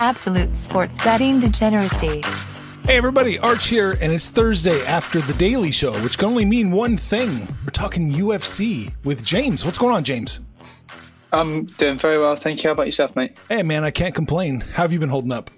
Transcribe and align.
Absolute 0.00 0.56
sports 0.56 0.96
betting 1.04 1.40
degeneracy. 1.40 2.22
Hey 2.84 2.96
everybody, 2.96 3.38
Arch 3.38 3.66
here, 3.66 3.98
and 4.00 4.10
it's 4.10 4.30
Thursday 4.30 4.82
after 4.86 5.20
The 5.20 5.34
Daily 5.34 5.70
Show, 5.70 5.92
which 6.02 6.16
can 6.16 6.28
only 6.28 6.46
mean 6.46 6.70
one 6.70 6.96
thing. 6.96 7.46
We're 7.64 7.70
talking 7.70 8.10
UFC 8.10 8.94
with 9.04 9.22
James. 9.22 9.62
What's 9.62 9.76
going 9.76 9.94
on, 9.94 10.02
James? 10.02 10.40
I'm 11.34 11.66
doing 11.66 11.98
very 11.98 12.18
well, 12.18 12.34
thank 12.34 12.64
you. 12.64 12.68
How 12.68 12.72
about 12.72 12.86
yourself, 12.86 13.14
mate? 13.14 13.36
Hey 13.50 13.62
man, 13.62 13.84
I 13.84 13.90
can't 13.90 14.14
complain. 14.14 14.62
How 14.62 14.84
have 14.84 14.92
you 14.94 14.98
been 14.98 15.10
holding 15.10 15.32
up? 15.32 15.50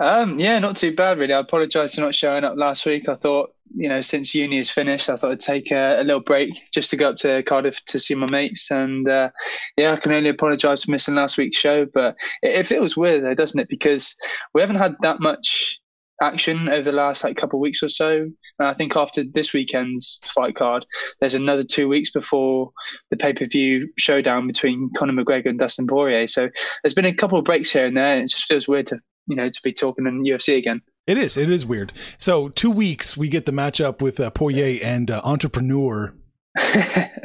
Um, 0.00 0.40
yeah, 0.40 0.58
not 0.58 0.76
too 0.76 0.92
bad 0.92 1.18
really. 1.18 1.32
I 1.32 1.38
apologise 1.38 1.94
for 1.94 2.00
not 2.00 2.16
showing 2.16 2.42
up 2.42 2.56
last 2.56 2.84
week. 2.84 3.08
I 3.08 3.14
thought, 3.14 3.53
you 3.76 3.88
know, 3.88 4.00
since 4.00 4.34
uni 4.34 4.58
is 4.58 4.70
finished, 4.70 5.08
I 5.08 5.16
thought 5.16 5.32
I'd 5.32 5.40
take 5.40 5.70
a, 5.70 6.00
a 6.00 6.04
little 6.04 6.20
break 6.20 6.50
just 6.72 6.90
to 6.90 6.96
go 6.96 7.10
up 7.10 7.16
to 7.18 7.42
Cardiff 7.42 7.84
to 7.86 7.98
see 7.98 8.14
my 8.14 8.26
mates. 8.30 8.70
And 8.70 9.08
uh, 9.08 9.30
yeah, 9.76 9.92
I 9.92 9.96
can 9.96 10.12
only 10.12 10.30
apologise 10.30 10.84
for 10.84 10.90
missing 10.90 11.14
last 11.14 11.36
week's 11.36 11.58
show, 11.58 11.86
but 11.92 12.16
it, 12.42 12.60
it 12.60 12.66
feels 12.66 12.96
weird 12.96 13.24
though, 13.24 13.34
doesn't 13.34 13.60
it? 13.60 13.68
Because 13.68 14.14
we 14.54 14.60
haven't 14.60 14.76
had 14.76 14.94
that 15.02 15.20
much 15.20 15.80
action 16.22 16.68
over 16.68 16.82
the 16.82 16.96
last 16.96 17.24
like 17.24 17.36
couple 17.36 17.58
of 17.58 17.62
weeks 17.62 17.82
or 17.82 17.88
so. 17.88 18.30
And 18.58 18.68
I 18.68 18.72
think 18.72 18.96
after 18.96 19.24
this 19.24 19.52
weekend's 19.52 20.20
fight 20.24 20.54
card, 20.54 20.86
there's 21.20 21.34
another 21.34 21.64
two 21.64 21.88
weeks 21.88 22.10
before 22.10 22.70
the 23.10 23.16
pay 23.16 23.32
per 23.32 23.46
view 23.46 23.88
showdown 23.98 24.46
between 24.46 24.88
Conor 24.96 25.12
McGregor 25.12 25.48
and 25.48 25.58
Dustin 25.58 25.86
Poirier. 25.86 26.28
So 26.28 26.48
there's 26.82 26.94
been 26.94 27.04
a 27.04 27.14
couple 27.14 27.38
of 27.38 27.44
breaks 27.44 27.70
here 27.70 27.86
and 27.86 27.96
there. 27.96 28.14
And 28.14 28.24
it 28.24 28.30
just 28.30 28.44
feels 28.44 28.68
weird 28.68 28.86
to 28.88 28.98
you 29.26 29.36
know 29.36 29.48
to 29.48 29.62
be 29.62 29.72
talking 29.72 30.06
in 30.06 30.24
UFC 30.24 30.56
again. 30.56 30.82
It 31.06 31.18
is. 31.18 31.36
It 31.36 31.50
is 31.50 31.66
weird. 31.66 31.92
So 32.18 32.48
two 32.48 32.70
weeks 32.70 33.16
we 33.16 33.28
get 33.28 33.44
the 33.44 33.52
matchup 33.52 34.00
with 34.00 34.20
uh, 34.20 34.30
Poirier 34.30 34.80
and 34.82 35.10
uh, 35.10 35.20
entrepreneur 35.24 36.14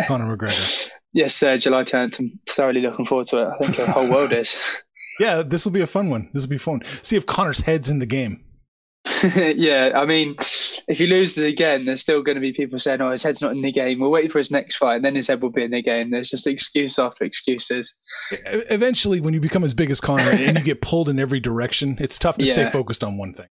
Conor 0.07 0.35
McGregor. 0.35 0.91
Yes, 1.13 1.41
uh, 1.41 1.57
July 1.57 1.83
10th. 1.83 2.19
I'm 2.19 2.39
thoroughly 2.47 2.81
looking 2.81 3.05
forward 3.05 3.27
to 3.27 3.37
it. 3.37 3.47
I 3.47 3.57
think 3.57 3.77
the 3.77 3.91
whole 3.91 4.09
world 4.09 4.31
is. 4.33 4.57
Yeah, 5.19 5.41
this 5.41 5.65
will 5.65 5.73
be 5.73 5.81
a 5.81 5.87
fun 5.87 6.09
one. 6.09 6.29
This 6.33 6.43
will 6.43 6.51
be 6.51 6.57
fun. 6.57 6.81
See 6.81 7.17
if 7.17 7.25
Conor's 7.25 7.59
head's 7.59 7.89
in 7.89 7.99
the 7.99 8.05
game. 8.05 8.41
yeah, 9.55 9.91
I 9.95 10.05
mean, 10.05 10.35
if 10.87 10.97
he 10.97 11.07
loses 11.07 11.43
again, 11.43 11.85
there's 11.85 12.01
still 12.01 12.21
going 12.23 12.35
to 12.35 12.41
be 12.41 12.53
people 12.53 12.79
saying, 12.79 13.01
"Oh, 13.01 13.11
his 13.11 13.23
head's 13.23 13.41
not 13.41 13.51
in 13.51 13.61
the 13.61 13.71
game." 13.71 13.99
We'll 13.99 14.11
wait 14.11 14.31
for 14.31 14.39
his 14.39 14.51
next 14.51 14.77
fight, 14.77 14.95
and 14.95 15.05
then 15.05 15.15
his 15.15 15.27
head 15.27 15.41
will 15.41 15.51
be 15.51 15.63
in 15.63 15.71
the 15.71 15.81
game. 15.81 16.11
There's 16.11 16.29
just 16.29 16.47
excuse 16.47 16.97
after 16.99 17.23
excuses. 17.23 17.95
Eventually, 18.31 19.19
when 19.19 19.33
you 19.33 19.41
become 19.41 19.63
as 19.63 19.73
big 19.73 19.91
as 19.91 19.99
Conor 19.99 20.23
and 20.23 20.57
you 20.57 20.63
get 20.63 20.81
pulled 20.81 21.09
in 21.09 21.19
every 21.19 21.39
direction, 21.39 21.97
it's 21.99 22.17
tough 22.17 22.37
to 22.37 22.45
stay 22.45 22.69
focused 22.69 23.03
on 23.03 23.17
one 23.17 23.33
thing. 23.33 23.47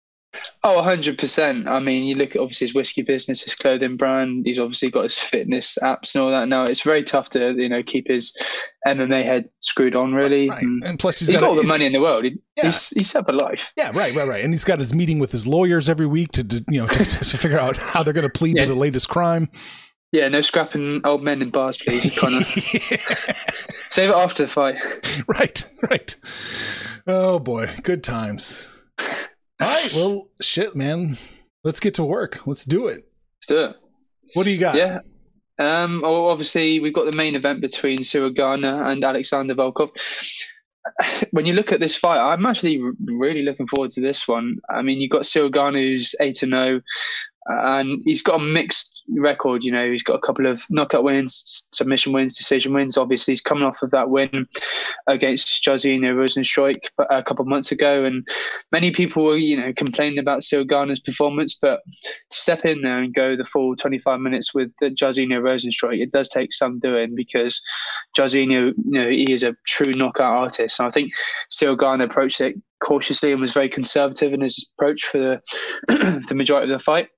Oh, 0.62 0.81
100%. 0.83 1.67
I 1.67 1.78
mean, 1.78 2.05
you 2.05 2.15
look 2.15 2.34
at 2.34 2.41
obviously 2.41 2.67
his 2.67 2.75
whiskey 2.75 3.03
business, 3.03 3.43
his 3.43 3.55
clothing 3.55 3.97
brand. 3.97 4.47
He's 4.47 4.59
obviously 4.59 4.91
got 4.91 5.03
his 5.03 5.19
fitness 5.19 5.77
apps 5.83 6.15
and 6.15 6.22
all 6.25 6.31
that. 6.31 6.49
Now 6.49 6.65
it's 6.65 6.81
very 6.83 7.05
tough 7.05 7.28
to 7.31 7.53
you 7.53 7.69
know 7.69 7.83
keep 7.83 8.09
his 8.09 8.34
MMA 8.87 9.25
head 9.25 9.49
screwed 9.61 9.94
on. 9.94 10.15
Really, 10.15 10.49
Right. 10.49 10.62
And 10.62 10.83
And 10.84 10.99
plus, 10.99 11.19
he's 11.19 11.28
he's 11.28 11.37
got, 11.37 11.43
got 11.43 11.49
all 11.50 11.55
the 11.55 11.67
money 11.67 11.84
in 11.84 11.93
the 11.93 12.00
world. 12.00 12.25
He, 12.25 12.39
Yeah. 12.56 12.65
He's 12.67 12.89
he's 12.91 13.11
set 13.11 13.27
for 13.27 13.33
life. 13.33 13.73
Yeah, 13.77 13.91
right, 13.94 14.15
right, 14.15 14.27
right. 14.28 14.44
And 14.44 14.53
he's 14.55 14.65
got 14.65 14.78
his 14.78 14.94
meeting 14.94 15.19
with 15.19 15.33
his 15.33 15.47
lawyers 15.47 15.89
every 15.89 16.06
week 16.06 16.33
to, 16.33 16.44
to 16.44 16.65
you 16.69 16.81
know 16.81 16.87
to, 16.89 17.05
to 17.05 17.39
figure 17.39 17.59
out 17.59 17.77
how 17.77 18.03
they're 18.03 18.15
going 18.15 18.27
to 18.27 18.33
plead 18.33 18.56
Yeah. 18.56 18.65
to 18.65 18.69
the 18.73 18.78
latest 18.78 19.09
crime. 19.09 19.49
Yeah, 20.12 20.28
no 20.28 20.41
scrapping 20.43 21.00
old 21.05 21.25
men 21.25 21.43
in 21.43 21.50
bars, 21.50 21.77
please. 21.77 22.05
Of 22.23 22.33
save 23.91 24.11
it 24.11 24.15
after 24.17 24.44
the 24.44 24.49
fight. 24.49 24.77
right, 25.28 25.65
right. 25.91 26.15
Oh 27.06 27.39
boy, 27.39 27.69
good 27.83 28.03
times. 28.05 28.71
All 29.60 29.69
right, 29.69 29.92
well, 29.94 30.28
shit, 30.42 30.75
man. 30.75 31.16
Let's 31.62 31.81
get 31.81 31.94
to 31.94 32.04
work. 32.04 32.47
Let's 32.47 32.65
do 32.65 32.88
it. 32.88 33.06
Let's 33.38 33.47
do 33.47 33.65
it. 33.65 33.76
What 34.34 34.44
do 34.44 34.50
you 34.50 34.59
got? 34.59 34.75
Yeah. 34.75 35.00
Um, 35.59 36.00
well, 36.03 36.28
obviously, 36.28 36.81
we've 36.81 36.94
got 36.94 37.10
the 37.10 37.16
main 37.16 37.37
event 37.37 37.60
between 37.60 37.98
Gane 38.31 38.64
and 38.64 39.04
Alexander 39.04 39.54
Volkov. 39.54 39.91
When 41.31 41.47
you 41.47 41.54
look 41.54 41.72
at 41.72 41.81
this 41.81 41.97
fight, 41.97 42.19
I'm 42.19 42.44
actually 42.44 42.78
really 43.06 43.43
looking 43.43 43.66
forward 43.66 43.91
to 43.93 44.03
this 44.03 44.28
one. 44.28 44.59
I 44.69 44.82
mean, 44.82 45.00
you've 45.00 45.10
got 45.10 45.25
Gane 45.50 45.75
who's 45.75 46.14
8 46.20 46.34
to 46.37 46.47
0, 46.47 46.81
and 47.47 48.00
he's 48.05 48.22
got 48.22 48.41
a 48.41 48.44
mixed 48.44 49.03
record. 49.16 49.65
You 49.65 49.72
know, 49.72 49.91
he's 49.91 50.03
got 50.03 50.15
a 50.15 50.21
couple 50.21 50.47
of 50.47 50.65
knockout 50.71 51.05
wins, 51.05 51.69
submission 51.72 52.12
wins, 52.12 52.37
decision 52.37 52.72
wins. 52.72 52.97
Obviously, 52.97 53.32
he's 53.32 53.41
coming 53.41 53.65
off 53.65 53.82
of 53.82 53.91
that 53.91 54.10
win 54.10 54.47
against 55.06 55.65
Jairzinho 55.65 56.15
Rozenstruik 56.15 56.88
uh, 56.99 57.05
a 57.10 57.22
couple 57.22 57.43
of 57.43 57.49
months 57.49 57.71
ago, 57.71 58.05
and 58.05 58.27
many 58.72 58.91
people 58.91 59.25
were, 59.25 59.37
you 59.37 59.56
know, 59.56 59.72
complaining 59.75 60.19
about 60.19 60.41
Ciryl 60.43 60.69
Gane's 60.69 61.00
performance. 61.00 61.56
But 61.60 61.81
to 61.87 62.37
step 62.37 62.65
in 62.65 62.82
there 62.82 62.99
and 62.99 63.14
go 63.14 63.37
the 63.37 63.44
full 63.44 63.76
25 63.76 64.20
minutes 64.20 64.55
with 64.55 64.73
Jairzinho 64.82 65.41
Rozenstruik, 65.41 66.00
it 66.00 66.12
does 66.12 66.29
take 66.29 66.52
some 66.52 66.79
doing 66.79 67.14
because 67.14 67.61
Jairzinho, 68.17 68.73
you 68.73 68.75
know, 68.87 69.08
he 69.08 69.32
is 69.32 69.43
a 69.43 69.56
true 69.67 69.93
knockout 69.96 70.35
artist. 70.35 70.79
And 70.79 70.88
I 70.88 70.91
think 70.91 71.12
Gane 71.61 72.00
approached 72.00 72.41
it 72.41 72.56
cautiously 72.82 73.32
and 73.32 73.41
was 73.41 73.52
very 73.52 73.69
conservative 73.69 74.35
in 74.35 74.41
his 74.41 74.69
approach 74.76 75.05
for 75.05 75.19
the, 75.19 76.23
the 76.29 76.35
majority 76.35 76.73
of 76.73 76.79
the 76.79 76.82
fight. 76.85 77.08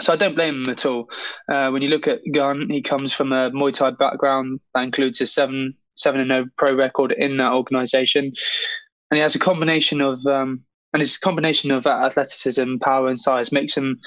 So 0.00 0.12
I 0.12 0.16
don't 0.16 0.36
blame 0.36 0.62
him 0.62 0.68
at 0.68 0.86
all. 0.86 1.10
Uh, 1.48 1.70
when 1.70 1.82
you 1.82 1.88
look 1.88 2.06
at 2.06 2.20
Gane, 2.32 2.70
he 2.70 2.82
comes 2.82 3.12
from 3.12 3.32
a 3.32 3.50
Muay 3.50 3.74
Thai 3.74 3.90
background 3.90 4.60
that 4.74 4.82
includes 4.82 5.20
a 5.20 5.26
seven 5.26 5.72
seven 5.96 6.20
and 6.20 6.30
zero 6.30 6.46
pro 6.56 6.74
record 6.74 7.12
in 7.12 7.36
that 7.38 7.52
organisation, 7.52 8.24
and 8.24 9.16
he 9.16 9.18
has 9.18 9.34
a 9.34 9.40
combination 9.40 10.00
of 10.00 10.24
um, 10.26 10.64
and 10.92 11.00
his 11.00 11.16
combination 11.16 11.70
of 11.70 11.86
athleticism, 11.86 12.76
power, 12.78 13.08
and 13.08 13.18
size 13.18 13.52
makes 13.52 13.76
him 13.76 13.98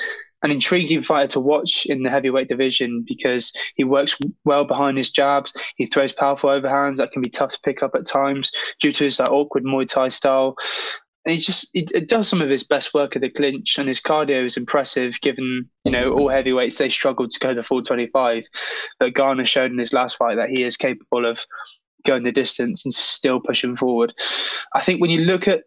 an 0.44 0.52
intriguing 0.52 1.04
fighter 1.04 1.28
to 1.28 1.40
watch 1.40 1.86
in 1.86 2.02
the 2.02 2.10
heavyweight 2.10 2.48
division 2.48 3.06
because 3.08 3.54
he 3.76 3.84
works 3.84 4.18
well 4.44 4.66
behind 4.66 4.98
his 4.98 5.12
jabs. 5.12 5.54
He 5.76 5.86
throws 5.86 6.14
powerful 6.14 6.50
overhands 6.50 6.98
that 6.98 7.12
can 7.12 7.22
be 7.22 7.30
tough 7.30 7.52
to 7.52 7.60
pick 7.64 7.84
up 7.84 7.92
at 7.94 8.08
times 8.08 8.52
due 8.80 8.92
to 8.92 9.04
his 9.04 9.20
awkward 9.20 9.64
Muay 9.64 9.88
Thai 9.88 10.10
style. 10.10 10.56
And 11.26 11.36
he 11.36 11.42
just 11.42 11.70
he, 11.74 11.84
does 11.84 12.28
some 12.28 12.42
of 12.42 12.50
his 12.50 12.64
best 12.64 12.94
work 12.94 13.16
at 13.16 13.22
the 13.22 13.30
clinch, 13.30 13.78
and 13.78 13.88
his 13.88 14.02
cardio 14.02 14.46
is 14.46 14.58
impressive. 14.58 15.20
Given 15.22 15.70
you 15.84 15.92
know 15.92 16.14
all 16.14 16.30
heavyweights 16.30 16.78
they 16.78 16.90
struggled 16.90 17.32
to 17.32 17.40
go 17.40 17.54
the 17.54 17.64
full 17.64 17.84
twenty 17.84 18.08
five, 18.08 18.46
but 19.00 19.14
Gane 19.14 19.46
showed 19.46 19.72
in 19.72 19.78
his 19.78 19.94
last 19.94 20.18
fight 20.18 20.36
that 20.36 20.50
he 20.50 20.64
is 20.64 20.78
capable 20.78 21.26
of 21.26 21.46
going 22.06 22.24
the 22.24 22.32
distance 22.32 22.84
and 22.84 22.94
still 22.94 23.40
pushing 23.40 23.76
forward. 23.76 24.14
I 24.74 24.82
think 24.82 25.00
when 25.00 25.12
you 25.12 25.22
look 25.22 25.48
at 25.48 25.64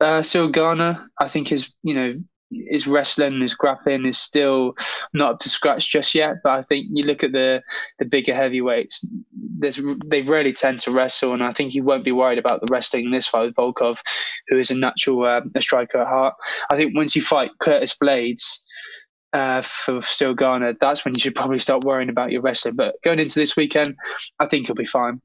uh, 0.00 0.20
Ciryl 0.22 0.52
Gane, 0.52 0.98
I 1.20 1.28
think 1.28 1.48
his 1.48 1.72
you 1.82 1.94
know 1.94 2.14
his 2.50 2.86
wrestling, 2.86 3.40
his 3.40 3.54
grappling 3.54 4.06
is 4.06 4.18
still 4.18 4.74
not 5.12 5.34
up 5.34 5.40
to 5.40 5.48
scratch 5.48 5.90
just 5.90 6.14
yet. 6.14 6.36
But 6.42 6.52
I 6.58 6.62
think 6.62 6.86
you 6.90 7.02
look 7.02 7.24
at 7.24 7.32
the 7.32 7.62
the 7.98 8.04
bigger 8.04 8.34
heavyweights, 8.34 9.06
there's 9.32 9.80
they 10.06 10.22
rarely 10.22 10.52
tend 10.52 10.80
to 10.80 10.90
wrestle, 10.90 11.32
and 11.32 11.42
I 11.42 11.50
think 11.50 11.74
you 11.74 11.82
won't 11.82 12.04
be 12.04 12.12
worried 12.12 12.38
about 12.38 12.60
the 12.60 12.68
wrestling 12.70 13.06
in 13.06 13.10
this 13.10 13.26
fight 13.26 13.46
with 13.46 13.54
Volkov, 13.54 14.00
who 14.48 14.58
is 14.58 14.70
a 14.70 14.74
natural 14.74 15.24
uh, 15.24 15.40
a 15.54 15.62
striker 15.62 15.98
at 15.98 16.08
heart. 16.08 16.34
I 16.70 16.76
think 16.76 16.96
once 16.96 17.16
you 17.16 17.22
fight 17.22 17.50
Curtis 17.60 17.96
Blaydes. 17.96 18.62
Uh, 19.32 19.60
for 19.60 20.00
Gane, 20.34 20.76
that's 20.80 21.04
when 21.04 21.14
you 21.14 21.20
should 21.20 21.34
probably 21.34 21.58
start 21.58 21.84
worrying 21.84 22.08
about 22.08 22.30
your 22.30 22.40
wrestling. 22.40 22.74
But 22.74 22.94
going 23.02 23.18
into 23.18 23.38
this 23.38 23.54
weekend, 23.54 23.94
I 24.38 24.46
think 24.46 24.66
he'll 24.66 24.74
be 24.74 24.86
fine. 24.86 25.20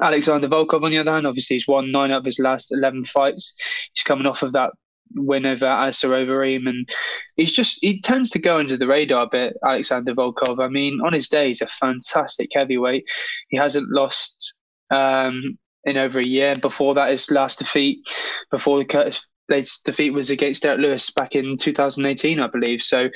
Alexander 0.00 0.48
Volkov, 0.48 0.82
on 0.82 0.90
the 0.90 0.98
other 0.98 1.12
hand, 1.12 1.24
obviously 1.24 1.54
he's 1.56 1.68
won 1.68 1.92
nine 1.92 2.10
of 2.10 2.24
his 2.24 2.40
last 2.40 2.72
eleven 2.72 3.04
fights. 3.04 3.90
He's 3.94 4.02
coming 4.02 4.26
off 4.26 4.42
of 4.42 4.52
that 4.52 4.72
win 5.14 5.46
over 5.46 5.66
Alistair 5.66 6.10
Overeem, 6.10 6.68
and 6.68 6.88
he's 7.36 7.52
just 7.52 7.78
he 7.80 8.00
tends 8.00 8.30
to 8.30 8.38
go 8.38 8.58
under 8.58 8.76
the 8.76 8.86
radar 8.86 9.24
a 9.24 9.28
bit. 9.28 9.56
Alexander 9.66 10.14
Volkov. 10.14 10.62
I 10.62 10.68
mean, 10.68 11.00
on 11.04 11.12
his 11.12 11.28
day, 11.28 11.48
he's 11.48 11.62
a 11.62 11.66
fantastic 11.66 12.50
heavyweight. 12.54 13.08
He 13.48 13.56
hasn't 13.56 13.90
lost 13.90 14.56
um, 14.90 15.40
in 15.84 15.96
over 15.96 16.20
a 16.20 16.26
year. 16.26 16.54
Before 16.56 16.94
that, 16.94 17.10
his 17.10 17.30
last 17.30 17.58
defeat, 17.58 18.00
before 18.50 18.78
the 18.78 18.84
Curtis 18.84 19.26
Blaydes 19.50 19.82
defeat, 19.82 20.10
was 20.10 20.30
against 20.30 20.62
Derrick 20.62 20.80
Lewis 20.80 21.10
back 21.10 21.34
in 21.34 21.56
2018, 21.56 22.40
I 22.40 22.46
believe. 22.48 22.82
So. 22.82 23.10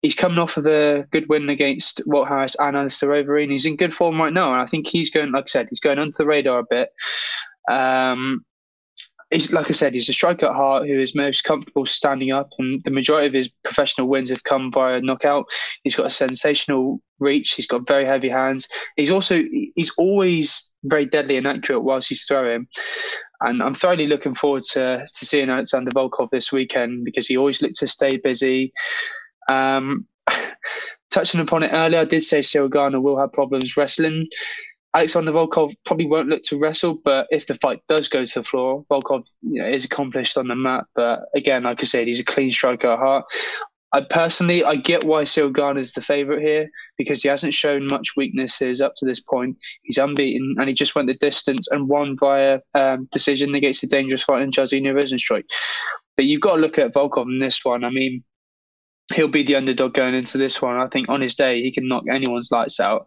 He's 0.00 0.14
coming 0.14 0.38
off 0.38 0.56
of 0.56 0.64
a 0.64 1.06
good 1.10 1.28
win 1.28 1.48
against 1.48 2.00
Harris 2.08 2.54
and 2.60 2.76
Alistair 2.76 3.08
Overeem. 3.08 3.50
He's 3.50 3.66
in 3.66 3.74
good 3.74 3.92
form 3.92 4.20
right 4.20 4.32
now, 4.32 4.52
and 4.52 4.62
I 4.62 4.66
think 4.66 4.86
he's 4.86 5.10
going, 5.10 5.32
like 5.32 5.46
I 5.46 5.48
said, 5.48 5.66
he's 5.68 5.80
going 5.80 5.98
under 5.98 6.16
the 6.16 6.24
radar 6.24 6.60
a 6.60 6.64
bit. 6.70 6.90
Um, 7.68 8.44
he's 9.30 9.52
like 9.52 9.70
I 9.70 9.74
said, 9.74 9.94
he's 9.94 10.08
a 10.08 10.12
striker 10.12 10.46
at 10.46 10.54
heart 10.54 10.86
who 10.86 11.00
is 11.00 11.14
most 11.14 11.44
comfortable 11.44 11.86
standing 11.86 12.32
up, 12.32 12.48
and 12.58 12.82
the 12.84 12.90
majority 12.90 13.26
of 13.26 13.32
his 13.32 13.48
professional 13.64 14.08
wins 14.08 14.30
have 14.30 14.44
come 14.44 14.72
via 14.72 15.00
knockout. 15.00 15.46
He's 15.84 15.96
got 15.96 16.06
a 16.06 16.10
sensational 16.10 17.00
reach. 17.20 17.52
He's 17.52 17.66
got 17.66 17.86
very 17.86 18.04
heavy 18.04 18.28
hands. 18.28 18.68
He's 18.96 19.10
also 19.10 19.42
he's 19.74 19.92
always 19.98 20.72
very 20.84 21.06
deadly 21.06 21.36
and 21.36 21.46
accurate 21.46 21.82
whilst 21.82 22.08
he's 22.08 22.24
throwing. 22.24 22.66
And 23.40 23.62
I'm 23.62 23.74
thoroughly 23.74 24.06
looking 24.06 24.34
forward 24.34 24.64
to 24.72 25.04
to 25.06 25.26
seeing 25.26 25.50
Alexander 25.50 25.90
Volkov 25.90 26.30
this 26.30 26.52
weekend 26.52 27.04
because 27.04 27.26
he 27.26 27.36
always 27.36 27.62
looks 27.62 27.80
to 27.80 27.88
stay 27.88 28.16
busy. 28.22 28.72
Um, 29.50 30.06
touching 31.10 31.40
upon 31.40 31.62
it 31.62 31.70
earlier, 31.72 32.00
I 32.00 32.04
did 32.04 32.22
say 32.22 32.40
Ciryl 32.40 33.02
will 33.02 33.18
have 33.18 33.32
problems 33.32 33.76
wrestling. 33.76 34.26
Alexander 34.94 35.32
Volkov 35.32 35.74
probably 35.84 36.06
won't 36.06 36.28
look 36.28 36.42
to 36.44 36.58
wrestle, 36.58 36.98
but 37.04 37.26
if 37.30 37.46
the 37.46 37.54
fight 37.54 37.80
does 37.88 38.08
go 38.08 38.24
to 38.24 38.34
the 38.40 38.42
floor, 38.42 38.84
Volkov 38.90 39.24
you 39.42 39.62
know, 39.62 39.68
is 39.68 39.84
accomplished 39.84 40.38
on 40.38 40.48
the 40.48 40.56
mat. 40.56 40.84
But 40.94 41.20
again, 41.34 41.64
like 41.64 41.82
I 41.82 41.84
said, 41.84 42.06
he's 42.06 42.20
a 42.20 42.24
clean 42.24 42.50
striker 42.50 42.88
at 42.92 42.98
heart. 42.98 43.26
I 43.92 44.02
personally, 44.02 44.64
I 44.64 44.76
get 44.76 45.04
why 45.04 45.24
Gane 45.24 45.78
is 45.78 45.92
the 45.92 46.02
favourite 46.02 46.42
here 46.42 46.68
because 46.98 47.22
he 47.22 47.28
hasn't 47.28 47.54
shown 47.54 47.86
much 47.86 48.16
weaknesses 48.16 48.82
up 48.82 48.94
to 48.96 49.06
this 49.06 49.20
point. 49.20 49.56
He's 49.82 49.96
unbeaten 49.96 50.56
and 50.58 50.68
he 50.68 50.74
just 50.74 50.94
went 50.94 51.08
the 51.08 51.14
distance 51.14 51.68
and 51.70 51.88
won 51.88 52.16
via 52.18 52.60
um, 52.74 53.08
decision 53.12 53.54
against 53.54 53.80
the 53.80 53.86
dangerous 53.86 54.22
fight 54.22 54.40
fighter 54.40 54.50
Jairzinho 54.50 54.94
Rozenstruik. 54.94 55.44
But 56.16 56.26
you've 56.26 56.42
got 56.42 56.56
to 56.56 56.60
look 56.60 56.78
at 56.78 56.92
Volkov 56.92 57.28
in 57.28 57.38
this 57.38 57.64
one. 57.64 57.82
I 57.82 57.90
mean, 57.90 58.24
he'll 59.14 59.28
be 59.28 59.42
the 59.42 59.56
underdog 59.56 59.94
going 59.94 60.14
into 60.14 60.36
this 60.36 60.60
one. 60.60 60.76
I 60.76 60.88
think 60.88 61.08
on 61.08 61.22
his 61.22 61.34
day, 61.34 61.62
he 61.62 61.72
can 61.72 61.88
knock 61.88 62.04
anyone's 62.10 62.50
lights 62.52 62.80
out. 62.80 63.06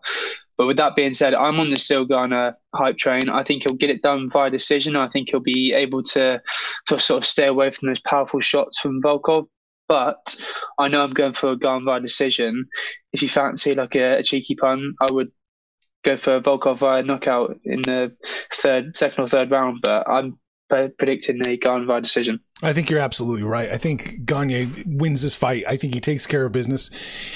But 0.61 0.67
with 0.67 0.77
that 0.77 0.95
being 0.95 1.11
said, 1.11 1.33
I'm 1.33 1.59
on 1.59 1.71
the 1.71 2.05
Gane 2.07 2.53
hype 2.75 2.97
train. 2.99 3.29
I 3.29 3.41
think 3.41 3.63
he'll 3.63 3.75
get 3.75 3.89
it 3.89 4.03
done 4.03 4.29
via 4.29 4.51
decision. 4.51 4.95
I 4.95 5.07
think 5.07 5.31
he'll 5.31 5.39
be 5.39 5.73
able 5.73 6.03
to 6.03 6.39
to 6.85 6.99
sort 6.99 7.17
of 7.17 7.25
stay 7.25 7.47
away 7.47 7.71
from 7.71 7.87
those 7.87 7.99
powerful 8.01 8.39
shots 8.39 8.79
from 8.79 9.01
Volkov. 9.01 9.47
But 9.87 10.39
I 10.77 10.87
know 10.87 11.01
I'm 11.01 11.09
going 11.09 11.33
for 11.33 11.49
a 11.49 11.57
Gane 11.57 11.83
via 11.83 11.99
decision. 11.99 12.67
If 13.11 13.23
you 13.23 13.27
fancy 13.27 13.73
like 13.73 13.95
a, 13.95 14.19
a 14.19 14.23
cheeky 14.23 14.53
pun, 14.53 14.93
I 15.01 15.11
would 15.11 15.31
go 16.03 16.15
for 16.15 16.39
Volkov 16.39 16.77
via 16.77 17.01
knockout 17.01 17.59
in 17.65 17.81
the 17.81 18.15
third, 18.53 18.95
second 18.95 19.23
or 19.23 19.27
third 19.27 19.49
round. 19.49 19.79
But 19.81 20.07
I'm 20.07 20.37
predicting 20.97 21.41
a 21.47 21.57
Gane 21.57 21.85
via 21.85 22.01
decision. 22.01 22.39
I 22.63 22.73
think 22.73 22.89
you're 22.89 22.99
absolutely 22.99 23.43
right. 23.43 23.71
I 23.71 23.77
think 23.77 24.25
Gane 24.25 24.83
wins 24.85 25.21
this 25.21 25.35
fight. 25.35 25.63
I 25.67 25.77
think 25.77 25.93
he 25.93 25.99
takes 25.99 26.27
care 26.27 26.45
of 26.45 26.51
business. 26.51 26.89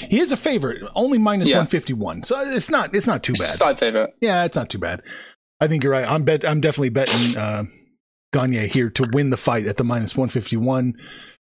He 0.10 0.20
is 0.20 0.32
a 0.32 0.38
favorite, 0.38 0.84
only 0.96 1.18
minus 1.18 1.50
yeah. 1.50 1.58
151. 1.58 2.24
So 2.24 2.42
it's 2.42 2.70
not 2.70 2.94
it's 2.96 3.08
not 3.08 3.24
too 3.24 3.34
bad. 3.34 3.50
Side 3.50 3.80
favorite. 3.80 4.16
Yeah, 4.22 4.46
it's 4.46 4.56
not 4.56 4.70
too 4.70 4.80
bad. 4.80 5.02
I 5.60 5.68
think 5.68 5.84
you're 5.84 5.94
right. 5.94 6.10
I'm 6.10 6.24
bet 6.24 6.46
I'm 6.46 6.62
definitely 6.62 6.90
betting 6.90 7.38
uh, 7.38 7.64
Gane 8.34 8.70
here 8.70 8.90
to 8.92 9.10
win 9.12 9.30
the 9.30 9.38
fight 9.38 9.68
at 9.68 9.78
the 9.78 9.84
minus 9.84 10.16
151. 10.16 10.94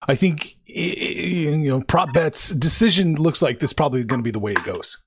I 0.08 0.16
think 0.16 0.56
you 0.66 1.58
know 1.58 1.82
prop 1.82 2.14
bets 2.14 2.50
decision 2.50 3.16
looks 3.16 3.42
like 3.42 3.60
this 3.60 3.74
probably 3.74 4.04
going 4.04 4.22
to 4.22 4.24
be 4.24 4.32
the 4.32 4.40
way 4.40 4.52
it 4.52 4.64
goes. 4.64 5.04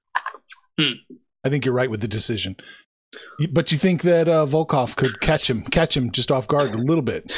Hmm. 0.78 0.92
I 1.44 1.50
think 1.50 1.64
you're 1.64 1.75
right 1.75 1.90
with 1.90 2.00
the 2.00 2.08
decision. 2.08 2.56
But 3.50 3.72
you 3.72 3.78
think 3.78 4.02
that 4.02 4.28
uh, 4.28 4.46
Volkov 4.46 4.96
could 4.96 5.20
catch 5.20 5.49
him, 5.49 5.62
catch 5.62 5.96
him 5.96 6.10
just 6.10 6.31
off 6.31 6.46
guard 6.46 6.75
a 6.75 6.78
little 6.78 7.02
bit? 7.02 7.32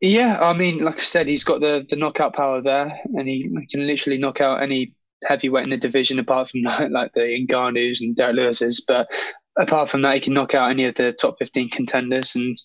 Yeah, 0.00 0.38
I 0.40 0.54
mean, 0.54 0.78
like 0.78 0.96
I 0.96 1.02
said, 1.02 1.26
he's 1.26 1.44
got 1.44 1.60
the, 1.60 1.86
the 1.88 1.96
knockout 1.96 2.34
power 2.34 2.62
there, 2.62 2.98
and 3.14 3.28
he, 3.28 3.50
can 3.70 3.86
literally 3.86 4.18
knock 4.18 4.40
out 4.40 4.62
any 4.62 4.92
heavyweight 5.24 5.64
in 5.64 5.70
the 5.70 5.76
division, 5.76 6.18
apart 6.18 6.50
from 6.50 6.62
like, 6.90 7.12
the 7.12 7.46
Ngannou's 7.46 8.00
and 8.00 8.16
Derrick 8.16 8.36
Lewis's. 8.36 8.82
But 8.86 9.10
apart 9.58 9.88
from 9.88 10.02
that, 10.02 10.14
he 10.14 10.20
can 10.20 10.32
knock 10.32 10.54
out 10.54 10.70
any 10.70 10.84
of 10.84 10.94
the 10.94 11.12
top 11.12 11.36
fifteen 11.38 11.68
contenders. 11.68 12.34
And 12.34 12.56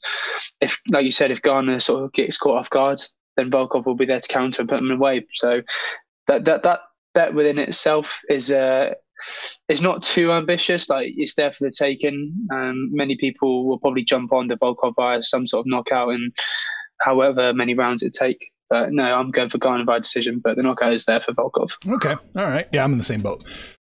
if, 0.61 0.79
like 0.89 1.05
you 1.05 1.11
said, 1.11 1.31
if 1.31 1.41
Gane 1.41 1.79
sort 1.79 2.05
of 2.05 2.13
gets 2.13 2.38
caught 2.38 2.57
off 2.57 2.69
guard, 2.69 3.01
then 3.35 3.51
Volkov 3.51 3.85
will 3.85 3.95
be 3.95 4.05
there 4.05 4.19
to 4.19 4.33
counter 4.33 4.61
and 4.61 4.69
put 4.69 4.79
him 4.79 4.91
away. 4.91 5.25
So 5.33 5.61
that 6.27 6.45
that 6.45 6.63
that 6.63 6.79
bet 7.13 7.33
within 7.33 7.59
itself 7.59 8.21
is 8.29 8.49
uh, 8.51 8.93
it's 9.69 9.81
not 9.81 10.04
too 10.04 10.31
ambitious. 10.31 10.89
Like 10.89 11.13
it's 11.16 11.36
there 11.36 11.51
for 11.51 11.66
the 11.66 11.72
taking, 11.72 12.48
and 12.50 12.92
many 12.92 13.16
people 13.16 13.66
will 13.66 13.80
probably 13.80 14.04
jump 14.04 14.31
on 14.33 14.48
the 14.48 14.57
Volkov 14.57 14.95
via 14.95 15.22
some 15.24 15.45
sort 15.45 15.66
of 15.66 15.69
knockout 15.69 16.10
and 16.10 16.33
however 17.01 17.54
many 17.54 17.74
rounds 17.74 18.04
it 18.04 18.13
take. 18.13 18.45
But 18.69 18.92
no, 18.92 19.04
I'm 19.04 19.31
going 19.31 19.50
for 19.50 19.57
Gane 19.60 19.86
by 19.86 20.00
decision, 20.00 20.39
but 20.44 20.56
the 20.56 20.63
knockout 20.63 20.94
is 20.94 21.06
there 21.06 21.19
for 21.19 21.33
Volkov. 21.33 21.75
Okay. 21.95 22.16
All 22.36 22.45
right. 22.45 22.68
Yeah, 22.72 22.83
I'm 22.83 22.92
in 22.92 22.98
the 22.98 23.04
same 23.04 23.22
boat. 23.22 23.44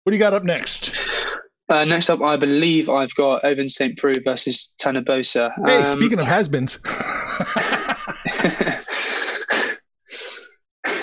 What 0.04 0.12
do 0.12 0.16
you 0.16 0.20
got 0.20 0.34
up 0.34 0.44
next? 0.44 0.94
Uh, 1.68 1.84
next 1.84 2.10
up, 2.12 2.22
I 2.22 2.38
believe 2.38 2.90
I've 2.90 3.14
got 3.16 3.44
Ovince 3.44 3.72
St. 3.72 3.98
Preux 3.98 4.22
versus 4.24 4.74
Tanner 4.78 5.02
Boser. 5.02 5.52
Hey, 5.66 5.78
um, 5.78 5.86
speaking 5.86 6.20
of 6.20 6.28
has-beens. 6.28 6.78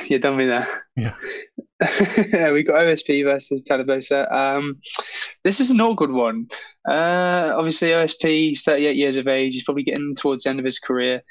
You're 0.09 0.21
done 0.21 0.37
with 0.37 0.49
that. 0.49 0.69
Yeah. 0.97 1.15
we 2.53 2.63
got 2.63 2.77
OSP 2.77 3.25
versus 3.25 3.63
Tanner 3.63 3.85
Boser. 3.85 4.31
Um, 4.33 4.81
this 5.43 5.59
is 5.59 5.71
an 5.71 5.81
awkward 5.81 6.13
one. 6.13 6.47
Uh, 6.89 7.53
obviously, 7.57 7.89
OSP, 7.89 8.29
he's 8.29 8.63
38 8.63 8.97
years 8.97 9.17
of 9.17 9.27
age. 9.27 9.55
He's 9.55 9.65
probably 9.65 9.83
getting 9.83 10.15
towards 10.15 10.45
the 10.45 10.51
end 10.51 10.61
of 10.61 10.65
his 10.65 10.79
career. 10.79 11.23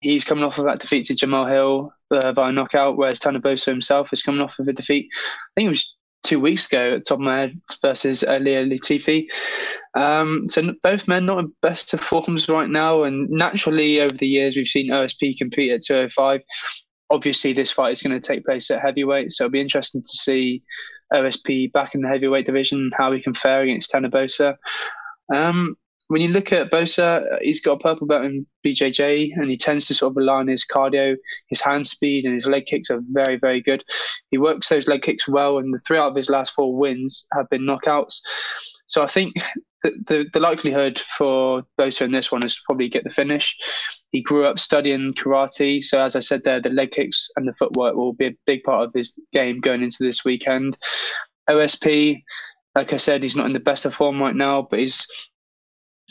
He's 0.00 0.24
coming 0.24 0.44
off 0.44 0.58
of 0.58 0.64
that 0.64 0.80
defeat 0.80 1.06
to 1.06 1.14
Jamahal 1.14 1.50
Hill 1.50 1.94
uh, 2.10 2.32
via 2.32 2.52
knockout, 2.52 2.98
whereas 2.98 3.18
Tanner 3.18 3.40
Boser 3.40 3.66
himself 3.66 4.12
is 4.12 4.22
coming 4.22 4.42
off 4.42 4.58
of 4.58 4.68
a 4.68 4.72
defeat. 4.72 5.08
I 5.14 5.50
think 5.54 5.66
it 5.66 5.70
was 5.70 5.96
two 6.22 6.38
weeks 6.38 6.66
ago 6.66 6.94
at 6.96 7.06
top 7.06 7.18
of 7.18 7.20
my 7.20 7.40
head 7.40 7.60
versus 7.80 8.22
Ilir 8.22 8.70
Latifi. 8.70 9.24
Um, 9.94 10.48
so 10.48 10.74
both 10.82 11.08
men 11.08 11.24
not 11.24 11.38
in 11.38 11.52
best 11.62 11.94
of 11.94 12.00
forms 12.00 12.48
right 12.48 12.68
now, 12.68 13.04
and 13.04 13.30
naturally 13.30 14.00
over 14.00 14.14
the 14.14 14.28
years 14.28 14.54
we've 14.54 14.66
seen 14.66 14.90
OSP 14.90 15.38
compete 15.38 15.72
at 15.72 15.82
205 15.82 16.42
obviously 17.12 17.52
this 17.52 17.70
fight 17.70 17.92
is 17.92 18.02
going 18.02 18.18
to 18.18 18.26
take 18.26 18.44
place 18.44 18.70
at 18.70 18.80
heavyweight, 18.80 19.30
so 19.30 19.44
it'll 19.44 19.52
be 19.52 19.60
interesting 19.60 20.00
to 20.00 20.08
see 20.08 20.62
OSP 21.12 21.70
back 21.72 21.94
in 21.94 22.00
the 22.00 22.08
heavyweight 22.08 22.46
division, 22.46 22.90
how 22.96 23.12
he 23.12 23.22
can 23.22 23.34
fare 23.34 23.62
against 23.62 23.90
Tanner 23.90 24.08
Boser. 24.08 24.56
Um, 25.32 25.76
when 26.08 26.22
you 26.22 26.28
look 26.28 26.52
at 26.52 26.70
Boser, 26.70 27.24
he's 27.42 27.60
got 27.60 27.72
a 27.72 27.78
purple 27.78 28.06
belt 28.06 28.24
in 28.24 28.46
BJJ, 28.66 29.30
and 29.34 29.50
he 29.50 29.56
tends 29.56 29.86
to 29.86 29.94
sort 29.94 30.12
of 30.12 30.16
rely 30.16 30.40
on 30.40 30.48
his 30.48 30.66
cardio, 30.66 31.16
his 31.48 31.60
hand 31.60 31.86
speed, 31.86 32.24
and 32.24 32.34
his 32.34 32.46
leg 32.46 32.66
kicks 32.66 32.90
are 32.90 33.00
very, 33.10 33.36
very 33.36 33.60
good. 33.60 33.84
He 34.30 34.38
works 34.38 34.68
those 34.68 34.88
leg 34.88 35.02
kicks 35.02 35.28
well, 35.28 35.58
and 35.58 35.72
the 35.72 35.78
three 35.78 35.98
out 35.98 36.10
of 36.10 36.16
his 36.16 36.30
last 36.30 36.52
four 36.52 36.76
wins 36.76 37.26
have 37.32 37.48
been 37.50 37.62
knockouts. 37.62 38.20
So 38.86 39.02
I 39.02 39.06
think 39.06 39.34
the, 39.82 40.26
the, 40.32 40.40
likelihood 40.40 40.98
for 40.98 41.64
Boser 41.78 42.02
in 42.02 42.12
this 42.12 42.30
one 42.30 42.44
is 42.44 42.54
to 42.54 42.60
probably 42.64 42.88
get 42.88 43.04
the 43.04 43.10
finish. 43.10 43.56
He 44.10 44.22
grew 44.22 44.46
up 44.46 44.58
studying 44.58 45.12
karate, 45.14 45.82
so 45.82 46.00
as 46.00 46.14
I 46.14 46.20
said 46.20 46.44
there, 46.44 46.60
the 46.60 46.70
leg 46.70 46.92
kicks 46.92 47.30
and 47.36 47.46
the 47.48 47.54
footwork 47.54 47.94
will 47.94 48.12
be 48.12 48.26
a 48.26 48.36
big 48.46 48.62
part 48.62 48.86
of 48.86 48.94
his 48.94 49.18
game 49.32 49.60
going 49.60 49.82
into 49.82 50.02
this 50.02 50.24
weekend. 50.24 50.78
OSP, 51.50 52.22
like 52.76 52.92
I 52.92 52.96
said, 52.96 53.22
he's 53.22 53.36
not 53.36 53.46
in 53.46 53.52
the 53.52 53.60
best 53.60 53.84
of 53.84 53.94
form 53.94 54.20
right 54.20 54.36
now, 54.36 54.66
but 54.70 54.78
he's 54.78 55.06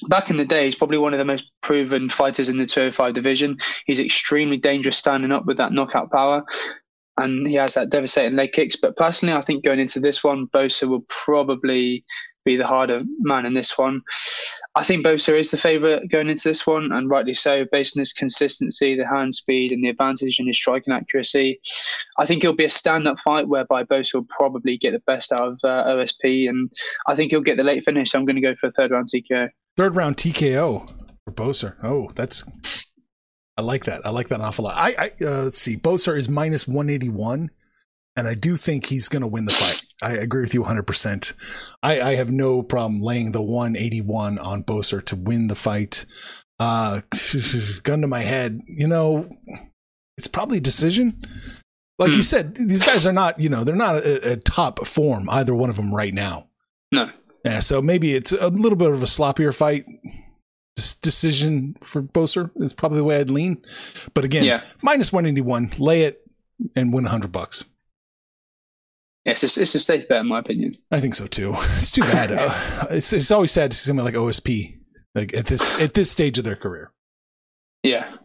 back 0.07 0.29
in 0.29 0.37
the 0.37 0.45
day, 0.45 0.65
he's 0.65 0.75
probably 0.75 0.97
one 0.97 1.13
of 1.13 1.19
the 1.19 1.25
most 1.25 1.51
proven 1.61 2.09
fighters 2.09 2.49
in 2.49 2.57
the 2.57 2.65
205 2.65 3.13
division. 3.13 3.57
He's 3.85 3.99
extremely 3.99 4.57
dangerous 4.57 4.97
standing 4.97 5.31
up 5.31 5.45
with 5.45 5.57
that 5.57 5.73
knockout 5.73 6.11
power. 6.11 6.43
And 7.17 7.45
he 7.45 7.55
has 7.55 7.75
that 7.75 7.89
devastating 7.89 8.35
leg 8.35 8.53
kicks. 8.53 8.75
But 8.75 8.95
personally, 8.95 9.35
I 9.35 9.41
think 9.41 9.63
going 9.63 9.79
into 9.79 9.99
this 9.99 10.23
one, 10.23 10.47
Boser 10.47 10.87
will 10.87 11.05
probably 11.07 12.03
be 12.43 12.55
the 12.55 12.67
harder 12.67 13.01
man 13.19 13.45
in 13.45 13.53
this 13.53 13.77
one. 13.77 14.01
I 14.75 14.83
think 14.83 15.05
Boser 15.05 15.37
is 15.37 15.51
the 15.51 15.57
favourite 15.57 16.09
going 16.09 16.29
into 16.29 16.47
this 16.47 16.65
one, 16.65 16.91
and 16.91 17.09
rightly 17.09 17.33
so, 17.33 17.65
based 17.71 17.97
on 17.97 18.01
his 18.01 18.13
consistency, 18.13 18.95
the 18.95 19.07
hand 19.07 19.35
speed, 19.35 19.71
and 19.71 19.83
the 19.83 19.89
advantage 19.89 20.39
in 20.39 20.47
his 20.47 20.57
striking 20.57 20.93
accuracy. 20.93 21.59
I 22.17 22.25
think 22.25 22.43
it'll 22.43 22.55
be 22.55 22.65
a 22.65 22.69
stand 22.69 23.07
up 23.07 23.19
fight 23.19 23.47
whereby 23.47 23.83
Boser 23.83 24.15
will 24.15 24.27
probably 24.29 24.77
get 24.77 24.91
the 24.91 25.01
best 25.05 25.31
out 25.31 25.41
of 25.41 25.59
uh, 25.63 25.85
OSP, 25.87 26.49
and 26.49 26.71
I 27.07 27.15
think 27.15 27.31
he'll 27.31 27.41
get 27.41 27.57
the 27.57 27.63
late 27.63 27.83
finish. 27.83 28.11
So 28.11 28.19
I'm 28.19 28.25
going 28.25 28.35
to 28.35 28.41
go 28.41 28.55
for 28.55 28.67
a 28.67 28.71
third 28.71 28.91
round 28.91 29.07
TKO. 29.07 29.49
Third 29.77 29.95
round 29.95 30.17
TKO 30.17 30.87
for 31.25 31.31
Boser. 31.31 31.75
Oh, 31.83 32.11
that's. 32.15 32.43
I 33.57 33.61
like 33.61 33.83
that. 33.85 34.05
I 34.05 34.09
like 34.09 34.29
that 34.29 34.35
an 34.35 34.41
awful 34.41 34.65
lot. 34.65 34.75
I, 34.77 34.95
I 34.97 35.25
uh, 35.25 35.43
let's 35.43 35.59
see. 35.59 35.75
Boser 35.75 36.17
is 36.17 36.29
minus 36.29 36.67
181 36.67 37.51
and 38.15 38.27
I 38.27 38.33
do 38.33 38.57
think 38.57 38.87
he's 38.87 39.09
going 39.09 39.21
to 39.21 39.27
win 39.27 39.45
the 39.45 39.53
fight. 39.53 39.80
I 40.01 40.13
agree 40.13 40.41
with 40.41 40.53
you 40.53 40.63
100%. 40.63 41.33
I, 41.83 42.01
I 42.01 42.15
have 42.15 42.31
no 42.31 42.63
problem 42.63 43.01
laying 43.01 43.31
the 43.31 43.41
181 43.41 44.39
on 44.39 44.63
Boser 44.63 45.03
to 45.05 45.15
win 45.15 45.47
the 45.47 45.55
fight. 45.55 46.05
Uh, 46.59 47.01
gun 47.83 48.01
to 48.01 48.07
my 48.07 48.21
head, 48.21 48.61
you 48.67 48.87
know, 48.87 49.29
it's 50.17 50.27
probably 50.27 50.57
a 50.57 50.61
decision. 50.61 51.21
Like 51.99 52.11
you 52.11 52.17
Hmm. 52.17 52.21
said, 52.21 52.55
these 52.55 52.83
guys 52.83 53.05
are 53.05 53.13
not, 53.13 53.39
you 53.39 53.49
know, 53.49 53.63
they're 53.63 53.75
not 53.75 53.97
a, 54.03 54.31
a 54.33 54.37
top 54.37 54.85
form, 54.87 55.29
either 55.29 55.53
one 55.53 55.69
of 55.69 55.75
them 55.75 55.93
right 55.93 56.13
now. 56.13 56.47
No. 56.91 57.09
Yeah, 57.45 57.59
so 57.59 57.81
maybe 57.81 58.13
it's 58.13 58.31
a 58.31 58.47
little 58.49 58.77
bit 58.77 58.91
of 58.91 59.01
a 59.01 59.07
sloppier 59.07 59.53
fight. 59.55 59.85
This 60.75 60.95
decision 60.95 61.75
for 61.81 62.01
Boser 62.01 62.49
is 62.61 62.73
probably 62.73 62.99
the 62.99 63.03
way 63.03 63.19
I'd 63.19 63.29
lean. 63.29 63.63
But 64.13 64.23
again, 64.25 64.43
Yeah. 64.45 64.63
minus 64.81 65.11
181, 65.11 65.73
lay 65.79 66.03
it 66.03 66.21
and 66.75 66.93
win 66.93 67.03
100 67.05 67.31
bucks. 67.31 67.65
Yes, 69.25 69.43
it's, 69.43 69.57
it's 69.57 69.75
a 69.75 69.79
safe 69.79 70.07
bet 70.07 70.21
in 70.21 70.27
my 70.27 70.39
opinion. 70.39 70.77
I 70.91 70.99
think 70.99 71.15
so 71.15 71.27
too. 71.27 71.53
It's 71.77 71.91
too 71.91 72.01
bad. 72.01 72.31
Uh, 72.31 72.87
it's 72.89 73.13
it's 73.13 73.31
always 73.31 73.51
sad 73.51 73.71
to 73.71 73.77
see 73.77 73.87
someone 73.87 74.05
like 74.05 74.15
OSP 74.15 74.77
like 75.15 75.33
at 75.33 75.45
this 75.45 75.79
at 75.79 75.93
this 75.93 76.11
stage 76.11 76.37
of 76.37 76.43
their 76.43 76.55
career. 76.55 76.91
Yeah. 77.83 78.15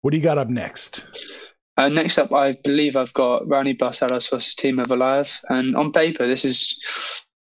What 0.00 0.10
do 0.10 0.16
you 0.16 0.22
got 0.22 0.38
up 0.38 0.48
next? 0.48 1.06
Uh, 1.76 1.88
next 1.88 2.18
up, 2.18 2.32
I 2.32 2.56
believe 2.62 2.96
I've 2.96 3.12
got 3.14 3.44
Raoni 3.44 3.76
Barcelos 3.76 4.30
versus 4.30 4.54
Timur 4.54 4.84
Valiev, 4.84 5.40
and 5.48 5.74
on 5.76 5.90
paper, 5.90 6.26
this 6.26 6.44
is, 6.44 6.78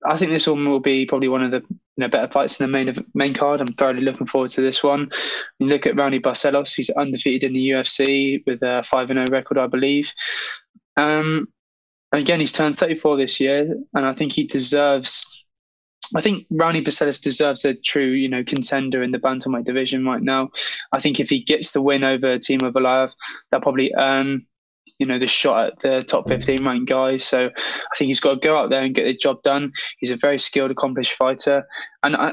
I 0.07 0.17
think 0.17 0.31
this 0.31 0.47
one 0.47 0.67
will 0.67 0.81
be 0.81 1.05
probably 1.05 1.29
one 1.29 1.43
of 1.43 1.51
the 1.51 1.61
you 1.69 1.77
know, 1.99 2.09
better 2.09 2.33
fights 2.33 2.59
in 2.59 2.65
the 2.65 2.73
main 2.73 2.95
main 3.15 3.35
card. 3.35 3.61
I'm 3.61 3.67
thoroughly 3.67 4.01
looking 4.01 4.27
forward 4.27 4.51
to 4.53 4.63
this 4.63 4.83
one. 4.83 5.11
You 5.59 5.67
look 5.67 5.87
at 5.87 5.97
Raoni 5.97 6.21
Barcelos; 6.21 6.75
he's 6.75 6.89
undefeated 6.91 7.51
in 7.51 7.55
the 7.55 7.71
UFC 7.71 8.43
with 8.47 8.63
a 8.63 8.83
five 8.85 9.11
and 9.11 9.19
zero 9.19 9.27
record, 9.31 9.59
I 9.59 9.67
believe. 9.67 10.11
Um, 10.97 11.49
again, 12.21 12.41
he's 12.41 12.53
turned 12.53 12.79
34 12.79 13.17
this 13.17 13.41
year, 13.41 13.75
and 13.95 14.07
I 14.07 14.13
think 14.13 14.33
he 14.33 14.47
deserves. 14.47 15.47
I 16.15 16.21
think 16.21 16.47
Raoni 16.53 16.85
Barcelos 16.85 17.23
deserves 17.23 17.65
a 17.65 17.75
true, 17.75 18.11
you 18.11 18.29
know, 18.29 18.45
contender 18.45 19.03
in 19.03 19.13
the 19.13 19.19
bantamweight 19.19 19.65
division 19.65 20.05
right 20.05 20.21
now. 20.21 20.51
I 20.93 21.01
think 21.01 21.21
if 21.21 21.31
he 21.31 21.43
gets 21.43 21.73
the 21.73 21.81
win 21.81 22.05
over 22.05 22.39
Timur 22.39 22.71
Valiev, 22.71 23.15
they'll 23.51 23.63
probably 23.63 23.95
earn, 23.97 24.41
you 24.99 25.07
know, 25.07 25.19
the 25.19 25.27
shot 25.27 25.69
at 25.69 25.81
the 25.81 26.03
top 26.03 26.29
15 26.29 26.63
ranked 26.65 26.91
guys. 26.91 27.25
So 27.25 27.47
I 27.47 27.97
think 27.97 28.09
he's 28.09 28.21
got 28.21 28.35
to 28.35 28.47
go 28.47 28.59
out 28.59 28.69
there 28.69 28.83
and 28.83 28.95
get 28.95 29.05
the 29.05 29.17
job 29.17 29.43
done. 29.43 29.73
He's 29.99 30.11
a 30.11 30.17
very 30.17 30.39
skilled, 30.39 30.71
accomplished 30.71 31.15
fighter, 31.15 31.65
and 32.03 32.15
I, 32.15 32.33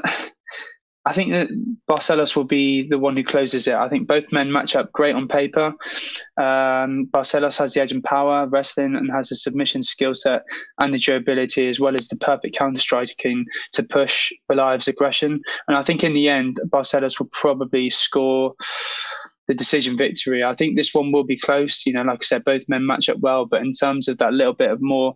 I 1.06 1.14
think 1.14 1.32
that 1.32 1.48
Barcelos 1.88 2.36
will 2.36 2.44
be 2.44 2.86
the 2.86 2.98
one 2.98 3.16
who 3.16 3.24
closes 3.24 3.66
it. 3.66 3.74
I 3.74 3.88
think 3.88 4.06
both 4.06 4.32
men 4.32 4.52
match 4.52 4.76
up 4.76 4.92
great 4.92 5.14
on 5.14 5.28
paper. 5.28 5.68
Um, 6.36 7.08
Barcelos 7.10 7.56
has 7.58 7.72
the 7.72 7.80
edge 7.80 7.90
in 7.90 8.02
power, 8.02 8.46
wrestling, 8.46 8.94
and 8.94 9.10
has 9.10 9.30
the 9.30 9.36
submission 9.36 9.82
skill 9.82 10.14
set 10.14 10.42
and 10.78 10.92
the 10.92 10.98
durability, 10.98 11.68
as 11.68 11.80
well 11.80 11.96
as 11.96 12.08
the 12.08 12.16
perfect 12.16 12.54
counter 12.54 12.80
striking 12.80 13.46
to 13.72 13.82
push 13.82 14.30
Valiev's 14.50 14.88
aggression. 14.88 15.40
And 15.68 15.76
I 15.76 15.82
think 15.82 16.04
in 16.04 16.12
the 16.12 16.28
end, 16.28 16.60
Barcelos 16.66 17.18
will 17.18 17.30
probably 17.32 17.88
score 17.88 18.54
the 19.48 19.54
decision 19.54 19.96
victory. 19.96 20.44
I 20.44 20.54
think 20.54 20.76
this 20.76 20.94
one 20.94 21.12
will 21.12 21.24
be 21.24 21.38
close. 21.38 21.84
You 21.86 21.94
know, 21.94 22.02
like 22.02 22.20
I 22.22 22.24
said, 22.24 22.44
both 22.44 22.68
men 22.68 22.86
match 22.86 23.08
up 23.08 23.18
well, 23.20 23.46
but 23.46 23.62
in 23.62 23.72
terms 23.72 24.06
of 24.06 24.18
that 24.18 24.34
little 24.34 24.52
bit 24.52 24.70
of 24.70 24.82
more 24.82 25.14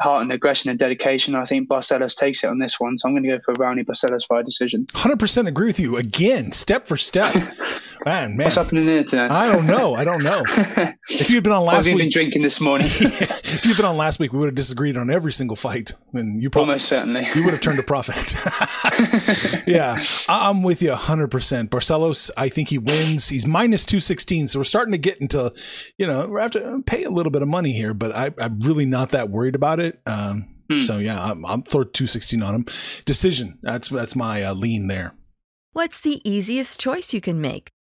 heart 0.00 0.22
and 0.22 0.32
aggression 0.32 0.70
and 0.70 0.78
dedication, 0.78 1.34
I 1.34 1.44
think 1.44 1.68
Barcelos 1.68 2.16
takes 2.16 2.44
it 2.44 2.48
on 2.48 2.58
this 2.58 2.78
one. 2.78 2.98
So 2.98 3.08
I'm 3.08 3.14
going 3.14 3.24
to 3.24 3.30
go 3.30 3.38
for 3.40 3.54
Raoni 3.54 3.84
Barcelos 3.84 4.28
by 4.28 4.42
decision. 4.42 4.86
100% 4.86 5.46
agree 5.46 5.66
with 5.66 5.80
you 5.80 5.96
again, 5.96 6.52
step 6.52 6.86
for 6.86 6.96
step. 6.96 7.34
Man, 8.04 8.36
man. 8.36 8.44
What's 8.44 8.56
happening 8.56 8.86
there 8.86 9.02
today? 9.04 9.26
I 9.30 9.50
don't 9.50 9.66
know. 9.66 9.94
I 9.94 10.04
don't 10.04 10.22
know. 10.22 10.42
If 11.08 11.30
you'd 11.30 11.44
been 11.44 11.52
on 11.52 11.62
What 11.64 11.74
have 11.74 11.78
last 11.86 11.88
you 11.88 11.96
been 11.96 12.08
drinking 12.10 12.42
this 12.42 12.60
morning? 12.60 12.88
if 12.90 13.64
you'd 13.64 13.76
been 13.76 13.86
on 13.86 13.96
last 13.96 14.18
week, 14.18 14.32
we 14.32 14.40
would 14.40 14.46
have 14.46 14.56
disagreed 14.56 14.96
on 14.96 15.08
every 15.08 15.32
single 15.32 15.54
fight, 15.54 15.92
and 16.12 16.42
you 16.42 16.50
probably 16.50 16.70
Almost 16.72 16.88
certainly. 16.88 17.26
you 17.34 17.44
would 17.44 17.52
have 17.52 17.60
turned 17.60 17.78
a 17.78 17.84
profit. 17.84 18.34
yeah, 19.68 20.02
I- 20.28 20.48
I'm 20.50 20.62
with 20.64 20.82
you 20.82 20.90
100%. 20.90 21.68
Barcelos, 21.68 22.30
I 22.36 22.48
think 22.48 22.70
he 22.70 22.78
wins. 22.78 23.28
He's 23.28 23.46
minus 23.46 23.86
216. 23.86 24.48
So 24.48 24.58
we're 24.60 24.64
starting 24.64 24.92
to 24.92 24.98
get 24.98 25.18
into, 25.18 25.52
you 25.96 26.08
know, 26.08 26.28
we 26.28 26.40
have 26.40 26.50
to 26.52 26.82
pay 26.86 27.04
a 27.04 27.10
little 27.10 27.30
bit 27.30 27.42
of 27.42 27.48
money 27.48 27.70
here, 27.72 27.94
but 27.94 28.14
I, 28.14 28.32
I'm 28.38 28.58
really 28.60 28.84
not 28.86 29.10
that 29.10 29.30
worried 29.30 29.54
about 29.54 29.78
it. 29.80 30.00
Um, 30.06 30.52
Hmm. 30.68 30.80
So 30.80 30.98
yeah, 30.98 31.22
I'm, 31.22 31.46
I'm 31.46 31.62
throw 31.62 31.84
216 31.84 32.42
on 32.42 32.52
him. 32.52 32.66
Decision. 33.04 33.60
That's 33.62 33.88
that's 33.88 34.16
my 34.16 34.42
uh, 34.42 34.52
lean 34.52 34.88
there. 34.88 35.14
What's 35.74 36.00
the 36.00 36.20
easiest 36.28 36.80
choice 36.80 37.14
you 37.14 37.20
can 37.20 37.40
make? 37.40 37.68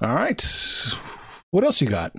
All 0.00 0.14
right. 0.14 0.44
What 1.50 1.64
else 1.64 1.80
you 1.80 1.88
got? 1.88 2.14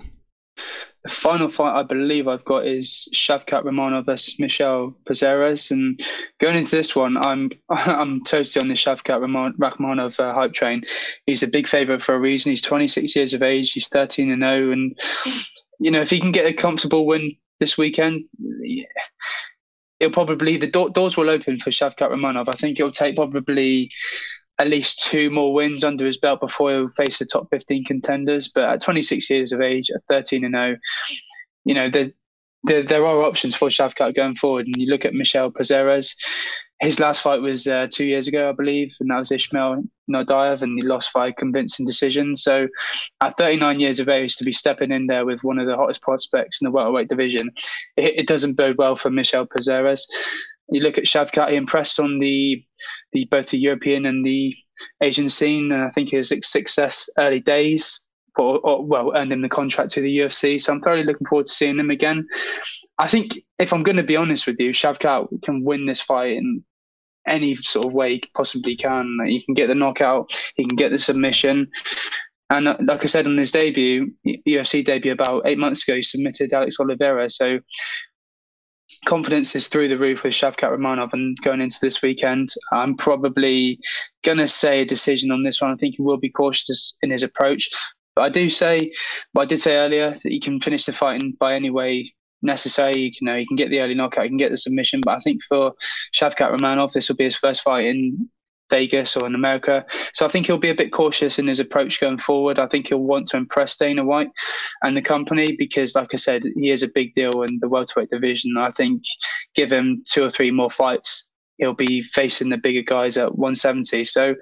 The 1.03 1.09
final 1.13 1.47
fight 1.47 1.79
I 1.79 1.83
believe 1.83 2.27
I've 2.27 2.43
got 2.43 2.65
is 2.65 3.07
Shavkat 3.13 3.63
Ramonov 3.63 4.07
versus 4.07 4.39
Michel 4.39 4.95
Pereira. 5.05 5.55
And 5.69 6.01
going 6.39 6.57
into 6.57 6.75
this 6.75 6.95
one, 6.95 7.17
I'm 7.25 7.51
I'm 7.69 8.23
totally 8.23 8.61
on 8.61 8.67
the 8.67 8.73
Shavkat 8.73 9.21
Ramon- 9.21 9.53
Rakhmonov 9.53 10.19
uh, 10.19 10.33
hype 10.33 10.53
train. 10.53 10.83
He's 11.25 11.43
a 11.43 11.47
big 11.47 11.67
favourite 11.67 12.01
for 12.01 12.15
a 12.15 12.19
reason. 12.19 12.51
He's 12.51 12.61
26 12.61 13.15
years 13.15 13.33
of 13.33 13.43
age. 13.43 13.71
He's 13.73 13.87
13 13.89 14.31
and 14.31 14.41
0, 14.41 14.71
and 14.71 14.99
you 15.79 15.91
know 15.91 16.01
if 16.01 16.09
he 16.09 16.19
can 16.19 16.31
get 16.31 16.47
a 16.47 16.53
comfortable 16.53 17.05
win 17.05 17.37
this 17.59 17.77
weekend, 17.77 18.25
yeah, 18.61 18.85
it'll 19.99 20.13
probably 20.13 20.57
the 20.57 20.67
door, 20.67 20.89
doors 20.89 21.15
will 21.15 21.29
open 21.29 21.57
for 21.57 21.69
Shavkat 21.69 22.11
Ramonov. 22.11 22.49
I 22.49 22.53
think 22.53 22.79
it'll 22.79 22.91
take 22.91 23.15
probably 23.15 23.91
at 24.59 24.67
least 24.67 25.03
two 25.03 25.29
more 25.29 25.53
wins 25.53 25.83
under 25.83 26.05
his 26.05 26.17
belt 26.17 26.39
before 26.39 26.71
he'll 26.71 26.89
face 26.89 27.19
the 27.19 27.25
top 27.25 27.47
15 27.51 27.83
contenders. 27.83 28.47
But 28.47 28.69
at 28.69 28.81
26 28.81 29.29
years 29.29 29.51
of 29.51 29.61
age, 29.61 29.89
at 29.93 30.01
13 30.09 30.43
and 30.43 30.55
0, 30.55 30.77
you 31.65 31.75
know, 31.75 31.89
there, 31.89 32.11
there, 32.63 32.83
there 32.83 33.05
are 33.05 33.23
options 33.23 33.55
for 33.55 33.69
Shavkat 33.69 34.15
going 34.15 34.35
forward. 34.35 34.65
And 34.65 34.75
you 34.77 34.89
look 34.89 35.05
at 35.05 35.13
Michel 35.13 35.51
Prazeres, 35.51 36.15
his 36.79 36.99
last 36.99 37.21
fight 37.21 37.41
was 37.41 37.65
uh, 37.65 37.87
two 37.91 38.05
years 38.05 38.27
ago, 38.27 38.49
I 38.49 38.51
believe, 38.51 38.95
and 38.99 39.09
that 39.09 39.17
was 39.17 39.31
Ishmael 39.31 39.83
Naurdiev, 40.11 40.61
and 40.61 40.77
he 40.77 40.87
lost 40.87 41.11
by 41.11 41.31
convincing 41.31 41.87
decision. 41.87 42.35
So, 42.35 42.67
at 43.21 43.35
39 43.37 43.79
years 43.79 43.99
of 43.99 44.09
age, 44.09 44.35
to 44.37 44.43
be 44.43 44.51
stepping 44.51 44.91
in 44.91 45.07
there 45.07 45.25
with 45.25 45.43
one 45.43 45.57
of 45.57 45.65
the 45.65 45.75
hottest 45.75 46.03
prospects 46.03 46.61
in 46.61 46.65
the 46.65 46.71
welterweight 46.71 47.09
division, 47.09 47.49
it, 47.95 48.19
it 48.19 48.27
doesn't 48.27 48.57
bode 48.57 48.77
well 48.77 48.95
for 48.95 49.09
Michel 49.09 49.47
Prazeres. 49.47 50.03
You 50.69 50.81
look 50.81 50.97
at 50.97 51.05
Shavkat, 51.05 51.49
he 51.49 51.55
impressed 51.55 51.99
on 51.99 52.19
the, 52.19 52.63
the 53.13 53.25
both 53.31 53.47
the 53.47 53.57
European 53.57 54.05
and 54.05 54.25
the 54.25 54.55
Asian 55.01 55.29
scene, 55.29 55.71
and 55.71 55.83
I 55.83 55.89
think 55.89 56.09
his 56.09 56.33
success 56.41 57.09
early 57.17 57.39
days 57.39 58.07
or, 58.37 58.59
or, 58.59 58.85
well, 58.85 59.15
earned 59.15 59.33
him 59.33 59.41
the 59.41 59.49
contract 59.49 59.91
to 59.91 60.01
the 60.01 60.19
UFC. 60.19 60.61
So 60.61 60.71
I'm 60.71 60.81
thoroughly 60.81 61.03
looking 61.03 61.27
forward 61.27 61.47
to 61.47 61.53
seeing 61.53 61.79
him 61.79 61.89
again. 61.89 62.27
I 62.99 63.07
think 63.07 63.39
if 63.59 63.73
I'm 63.73 63.83
going 63.83 63.97
to 63.97 64.03
be 64.03 64.15
honest 64.15 64.45
with 64.45 64.59
you, 64.59 64.71
Shavkat 64.71 65.41
can 65.43 65.63
win 65.63 65.85
this 65.85 66.01
fight 66.01 66.37
in 66.37 66.63
any 67.27 67.55
sort 67.55 67.85
of 67.87 67.93
way 67.93 68.15
he 68.15 68.23
possibly 68.35 68.75
can. 68.75 69.17
He 69.25 69.41
can 69.41 69.53
get 69.53 69.67
the 69.67 69.75
knockout, 69.75 70.31
he 70.55 70.65
can 70.65 70.75
get 70.75 70.91
the 70.91 70.99
submission. 70.99 71.69
And 72.49 72.67
uh, 72.67 72.77
like 72.81 73.03
I 73.03 73.07
said 73.07 73.25
on 73.25 73.37
his 73.37 73.51
debut, 73.51 74.11
UFC 74.47 74.83
debut 74.83 75.11
about 75.11 75.45
eight 75.45 75.57
months 75.57 75.85
ago, 75.85 75.97
he 75.97 76.03
submitted 76.03 76.53
Alex 76.53 76.79
Oliveira. 76.79 77.29
So 77.29 77.59
confidence 79.05 79.55
is 79.55 79.67
through 79.67 79.87
the 79.87 79.97
roof 79.97 80.23
with 80.23 80.33
Shavkat 80.33 80.77
Rakhmonov 80.77 81.13
and 81.13 81.37
going 81.41 81.61
into 81.61 81.77
this 81.81 82.01
weekend. 82.01 82.49
I'm 82.71 82.95
probably 82.95 83.79
going 84.23 84.37
to 84.37 84.47
say 84.47 84.81
a 84.81 84.85
decision 84.85 85.31
on 85.31 85.43
this 85.43 85.61
one. 85.61 85.71
I 85.71 85.75
think 85.75 85.95
he 85.95 86.01
will 86.01 86.17
be 86.17 86.29
cautious 86.29 86.97
in 87.01 87.11
his 87.11 87.23
approach. 87.23 87.69
But 88.15 88.23
I 88.23 88.29
do 88.29 88.49
say, 88.49 88.91
but 89.33 89.41
I 89.41 89.45
did 89.45 89.59
say 89.59 89.75
earlier 89.75 90.11
that 90.11 90.31
he 90.31 90.39
can 90.39 90.59
finish 90.59 90.85
the 90.85 90.93
fight 90.93 91.21
in, 91.21 91.33
by 91.33 91.53
any 91.53 91.69
way 91.69 92.13
necessary. 92.41 93.13
You 93.19 93.25
know, 93.25 93.37
he 93.37 93.45
can 93.45 93.57
get 93.57 93.69
the 93.69 93.79
early 93.79 93.93
knockout, 93.93 94.23
he 94.23 94.29
can 94.29 94.37
get 94.37 94.51
the 94.51 94.57
submission. 94.57 95.01
But 95.01 95.17
I 95.17 95.19
think 95.19 95.43
for 95.43 95.73
Shavkat 96.13 96.57
Rakhmonov, 96.57 96.93
this 96.93 97.09
will 97.09 97.15
be 97.15 97.25
his 97.25 97.35
first 97.35 97.61
fight 97.61 97.85
in 97.85 98.29
Vegas 98.69 99.15
or 99.15 99.25
in 99.25 99.35
America. 99.35 99.85
So 100.13 100.25
I 100.25 100.29
think 100.29 100.45
he'll 100.45 100.57
be 100.57 100.69
a 100.69 100.75
bit 100.75 100.91
cautious 100.91 101.39
in 101.39 101.47
his 101.47 101.59
approach 101.59 101.99
going 101.99 102.17
forward. 102.17 102.59
I 102.59 102.67
think 102.67 102.87
he'll 102.87 102.99
want 102.99 103.27
to 103.29 103.37
impress 103.37 103.77
Dana 103.77 104.03
White 104.03 104.29
and 104.83 104.95
the 104.95 105.01
company 105.01 105.55
because, 105.57 105.95
like 105.95 106.13
I 106.13 106.17
said, 106.17 106.43
he 106.55 106.71
is 106.71 106.83
a 106.83 106.87
big 106.87 107.13
deal 107.13 107.43
in 107.43 107.59
the 107.59 107.69
welterweight 107.69 108.09
division. 108.09 108.57
I 108.57 108.69
think 108.69 109.03
give 109.55 109.71
him 109.71 110.03
two 110.05 110.23
or 110.23 110.29
three 110.29 110.51
more 110.51 110.71
fights. 110.71 111.31
He'll 111.57 111.73
be 111.73 112.01
facing 112.01 112.49
the 112.49 112.57
bigger 112.57 112.83
guys 112.83 113.17
at 113.17 113.35
170. 113.35 114.05
So 114.05 114.35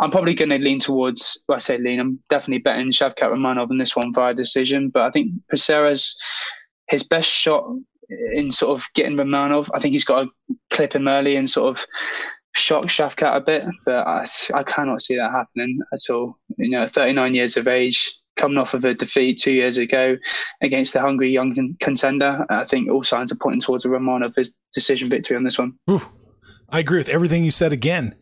I'm 0.00 0.10
probably 0.10 0.34
going 0.34 0.48
to 0.48 0.58
lean 0.58 0.80
towards, 0.80 1.40
well, 1.48 1.56
I 1.56 1.60
say 1.60 1.78
lean, 1.78 2.00
I'm 2.00 2.18
definitely 2.28 2.62
betting 2.62 2.90
Shavkat 2.90 3.30
Romanov 3.30 3.70
in 3.70 3.78
this 3.78 3.94
one 3.94 4.12
via 4.12 4.34
decision. 4.34 4.90
But 4.90 5.02
I 5.02 5.10
think 5.10 5.30
Prazeres 5.52 6.14
his 6.88 7.02
best 7.02 7.30
shot 7.30 7.64
in 8.32 8.50
sort 8.50 8.78
of 8.78 8.86
getting 8.94 9.16
Romanov, 9.16 9.70
I 9.74 9.78
think 9.78 9.92
he's 9.92 10.04
got 10.04 10.24
to 10.24 10.56
clip 10.70 10.94
him 10.94 11.08
early 11.08 11.36
and 11.36 11.50
sort 11.50 11.76
of 11.76 11.86
shock 12.54 12.86
Shavkat 12.86 13.36
a 13.36 13.40
bit, 13.40 13.64
but 13.84 14.06
I, 14.06 14.24
I 14.54 14.62
cannot 14.62 15.02
see 15.02 15.16
that 15.16 15.30
happening 15.30 15.78
at 15.92 16.00
all. 16.10 16.38
You 16.56 16.70
know, 16.70 16.86
39 16.86 17.34
years 17.34 17.56
of 17.56 17.68
age, 17.68 18.12
coming 18.36 18.58
off 18.58 18.74
of 18.74 18.84
a 18.84 18.94
defeat 18.94 19.38
two 19.40 19.52
years 19.52 19.78
ago 19.78 20.16
against 20.62 20.92
the 20.92 21.00
hungry 21.00 21.30
young 21.30 21.54
contender, 21.80 22.44
I 22.50 22.64
think 22.64 22.90
all 22.90 23.04
signs 23.04 23.32
are 23.32 23.36
pointing 23.40 23.60
towards 23.60 23.84
a 23.84 23.88
Romanov 23.88 24.36
decision 24.72 25.08
victory 25.08 25.36
on 25.36 25.44
this 25.44 25.58
one. 25.58 25.74
Ooh, 25.90 26.02
I 26.68 26.80
agree 26.80 26.98
with 26.98 27.08
everything 27.08 27.44
you 27.44 27.50
said 27.50 27.72
again. 27.72 28.14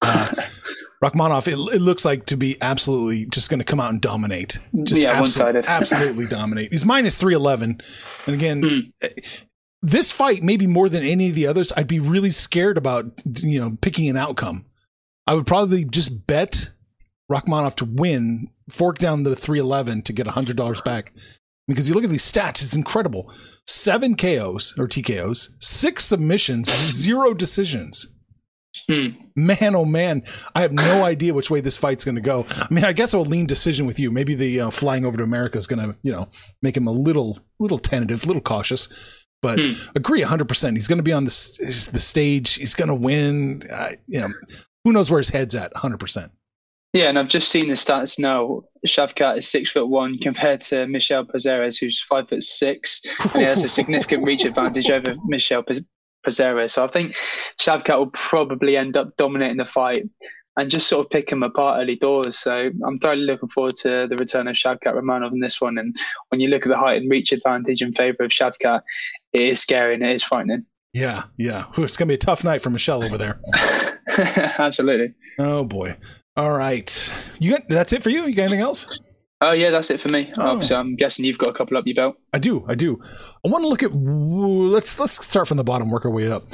Uh, 0.00 0.34
Rakhmonov, 1.04 1.48
it, 1.48 1.74
it, 1.74 1.80
looks 1.80 2.04
like 2.04 2.26
to 2.26 2.36
be 2.36 2.56
absolutely 2.60 3.26
just 3.26 3.50
going 3.50 3.58
to 3.58 3.64
come 3.64 3.80
out 3.80 3.90
and 3.90 4.00
dominate. 4.00 4.60
Just 4.84 5.02
yeah, 5.02 5.18
one 5.18 5.28
sided. 5.28 5.66
absolutely 5.66 6.26
dominate. 6.26 6.70
He's 6.70 6.84
minus 6.84 7.16
311. 7.16 7.80
And 8.26 8.34
again, 8.34 8.62
mm. 8.62 9.44
This 9.82 10.12
fight, 10.12 10.42
maybe 10.42 10.66
more 10.66 10.88
than 10.88 11.02
any 11.02 11.28
of 11.28 11.34
the 11.34 11.46
others, 11.46 11.72
I'd 11.76 11.88
be 11.88 11.98
really 11.98 12.30
scared 12.30 12.78
about, 12.78 13.20
you 13.42 13.58
know, 13.58 13.76
picking 13.80 14.08
an 14.08 14.16
outcome. 14.16 14.64
I 15.26 15.34
would 15.34 15.46
probably 15.46 15.84
just 15.84 16.26
bet 16.26 16.70
Rakhmonov 17.30 17.74
to 17.76 17.84
win, 17.84 18.48
fork 18.70 18.98
down 18.98 19.24
the 19.24 19.36
311 19.36 20.02
to 20.02 20.12
get 20.12 20.26
$100 20.26 20.84
back. 20.84 21.12
Because 21.68 21.88
you 21.88 21.94
look 21.94 22.04
at 22.04 22.10
these 22.10 22.30
stats, 22.30 22.62
it's 22.62 22.76
incredible. 22.76 23.32
Seven 23.66 24.16
KOs 24.16 24.74
or 24.78 24.88
TKOs, 24.88 25.50
six 25.60 26.04
submissions, 26.04 26.70
zero 26.92 27.34
decisions. 27.34 28.14
Hmm. 28.88 29.08
Man, 29.36 29.74
oh 29.74 29.84
man, 29.84 30.22
I 30.54 30.62
have 30.62 30.72
no 30.72 31.04
idea 31.04 31.34
which 31.34 31.50
way 31.50 31.60
this 31.60 31.76
fight's 31.76 32.04
going 32.04 32.16
to 32.16 32.20
go. 32.20 32.46
I 32.50 32.66
mean, 32.70 32.84
I 32.84 32.92
guess 32.92 33.14
I'll 33.14 33.24
lean 33.24 33.46
decision 33.46 33.86
with 33.86 34.00
you. 34.00 34.10
Maybe 34.10 34.34
the 34.34 34.62
uh, 34.62 34.70
flying 34.70 35.04
over 35.04 35.16
to 35.18 35.24
America 35.24 35.58
is 35.58 35.66
going 35.66 35.86
to, 35.86 35.96
you 36.02 36.12
know, 36.12 36.28
make 36.62 36.76
him 36.76 36.86
a 36.86 36.92
little, 36.92 37.38
little 37.58 37.78
tentative, 37.78 38.26
little 38.26 38.42
cautious. 38.42 38.88
But 39.42 39.58
hmm. 39.58 39.72
agree 39.96 40.22
100%. 40.22 40.74
He's 40.74 40.86
going 40.86 40.98
to 40.98 41.02
be 41.02 41.12
on 41.12 41.24
the, 41.24 41.90
the 41.92 41.98
stage. 41.98 42.54
He's 42.54 42.74
going 42.74 42.88
to 42.88 42.94
win. 42.94 43.64
Uh, 43.70 43.92
you 44.06 44.20
know, 44.20 44.32
who 44.84 44.92
knows 44.92 45.10
where 45.10 45.20
his 45.20 45.30
head's 45.30 45.54
at 45.54 45.74
100%. 45.74 46.30
Yeah, 46.92 47.08
and 47.08 47.18
I've 47.18 47.28
just 47.28 47.48
seen 47.48 47.68
the 47.68 47.74
stats 47.74 48.18
now. 48.18 48.64
Shavkat 48.86 49.38
is 49.38 49.48
six 49.48 49.70
foot 49.70 49.88
one 49.88 50.18
compared 50.18 50.60
to 50.62 50.86
Michel 50.86 51.24
Prazeres, 51.24 51.80
who's 51.80 52.02
five 52.02 52.28
foot 52.28 52.42
six, 52.42 53.00
and 53.22 53.32
he 53.32 53.42
has 53.42 53.64
a 53.64 53.68
significant 53.68 54.24
reach 54.24 54.44
advantage 54.44 54.90
over 54.90 55.14
Michel 55.26 55.64
Prazeres. 56.24 56.72
So 56.72 56.84
I 56.84 56.88
think 56.88 57.14
Shavkat 57.58 57.96
will 57.96 58.08
probably 58.08 58.76
end 58.76 58.98
up 58.98 59.16
dominating 59.16 59.56
the 59.56 59.64
fight 59.64 60.06
and 60.58 60.70
just 60.70 60.86
sort 60.86 61.06
of 61.06 61.10
pick 61.10 61.32
him 61.32 61.42
apart 61.42 61.80
early 61.80 61.96
doors. 61.96 62.38
So 62.38 62.70
I'm 62.86 62.98
thoroughly 62.98 63.22
looking 63.22 63.48
forward 63.48 63.74
to 63.76 64.06
the 64.08 64.16
return 64.16 64.48
of 64.48 64.54
Shavkat 64.54 64.94
Rakhmonov 64.94 65.32
in 65.32 65.40
this 65.40 65.62
one. 65.62 65.78
And 65.78 65.96
when 66.28 66.40
you 66.40 66.48
look 66.48 66.66
at 66.66 66.68
the 66.68 66.76
height 66.76 67.00
and 67.00 67.10
reach 67.10 67.32
advantage 67.32 67.80
in 67.80 67.92
favour 67.92 68.24
of 68.24 68.30
Shavkat, 68.30 68.82
it 69.32 69.42
is 69.42 69.60
scary 69.60 69.94
and 69.94 70.02
it 70.02 70.10
is 70.10 70.22
frightening. 70.22 70.66
Yeah, 70.92 71.24
yeah. 71.38 71.66
It's 71.78 71.96
going 71.96 72.08
to 72.08 72.12
be 72.12 72.14
a 72.14 72.18
tough 72.18 72.44
night 72.44 72.60
for 72.60 72.70
Michelle 72.70 73.02
over 73.02 73.16
there. 73.16 73.40
Absolutely. 74.58 75.14
Oh, 75.38 75.64
boy. 75.64 75.96
All 76.36 76.56
right. 76.56 77.14
You 77.38 77.52
got, 77.52 77.68
that's 77.68 77.92
it 77.92 78.02
for 78.02 78.10
you? 78.10 78.26
You 78.26 78.34
got 78.34 78.44
anything 78.44 78.60
else? 78.60 78.98
Oh 79.44 79.52
yeah, 79.52 79.70
that's 79.70 79.90
it 79.90 79.98
for 79.98 80.08
me. 80.08 80.32
Oh. 80.38 80.50
Obviously, 80.50 80.76
I'm 80.76 80.94
guessing 80.94 81.24
you've 81.24 81.36
got 81.36 81.48
a 81.48 81.52
couple 81.52 81.76
up 81.76 81.84
your 81.84 81.96
belt. 81.96 82.16
I 82.32 82.38
do, 82.38 82.64
I 82.68 82.76
do. 82.76 83.00
I 83.44 83.48
want 83.48 83.64
to 83.64 83.68
look 83.68 83.82
at. 83.82 83.92
Let's 83.92 85.00
let's 85.00 85.26
start 85.26 85.48
from 85.48 85.56
the 85.56 85.64
bottom, 85.64 85.90
work 85.90 86.04
our 86.04 86.12
way 86.12 86.30
up. 86.30 86.46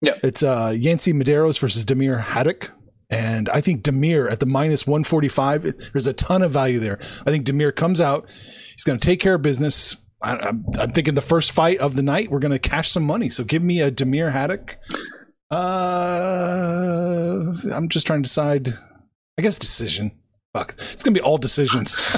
Yeah, 0.00 0.12
it's 0.22 0.44
uh 0.44 0.72
Yancy 0.78 1.12
Medeiros 1.12 1.58
versus 1.58 1.84
Damir 1.84 2.22
Hadzovic. 2.22 2.68
And 3.10 3.48
I 3.48 3.60
think 3.60 3.82
Damir 3.82 4.30
at 4.30 4.38
the 4.38 4.46
minus 4.46 4.86
145, 4.86 5.90
there's 5.92 6.06
a 6.06 6.12
ton 6.12 6.42
of 6.42 6.52
value 6.52 6.78
there. 6.78 7.00
I 7.26 7.32
think 7.32 7.44
Damir 7.44 7.74
comes 7.74 8.00
out, 8.00 8.30
he's 8.72 8.84
going 8.84 9.00
to 9.00 9.04
take 9.04 9.18
care 9.18 9.34
of 9.34 9.42
business. 9.42 9.96
I, 10.22 10.48
am 10.48 10.92
thinking 10.92 11.14
the 11.14 11.22
first 11.22 11.52
fight 11.52 11.78
of 11.78 11.96
the 11.96 12.02
night, 12.02 12.30
we're 12.30 12.40
going 12.40 12.52
to 12.52 12.58
cash 12.58 12.90
some 12.90 13.04
money. 13.04 13.28
So 13.28 13.44
give 13.44 13.62
me 13.62 13.80
a 13.80 13.90
Damir 13.90 14.32
Hadzovic. 14.32 14.76
Uh, 15.50 17.52
I'm 17.74 17.88
just 17.88 18.06
trying 18.06 18.22
to 18.22 18.28
decide. 18.28 18.68
I 19.38 19.42
guess 19.42 19.58
decision. 19.58 20.12
Fuck. 20.52 20.74
It's 20.78 21.02
going 21.02 21.14
to 21.14 21.20
be 21.20 21.24
all 21.24 21.38
decisions. 21.38 21.98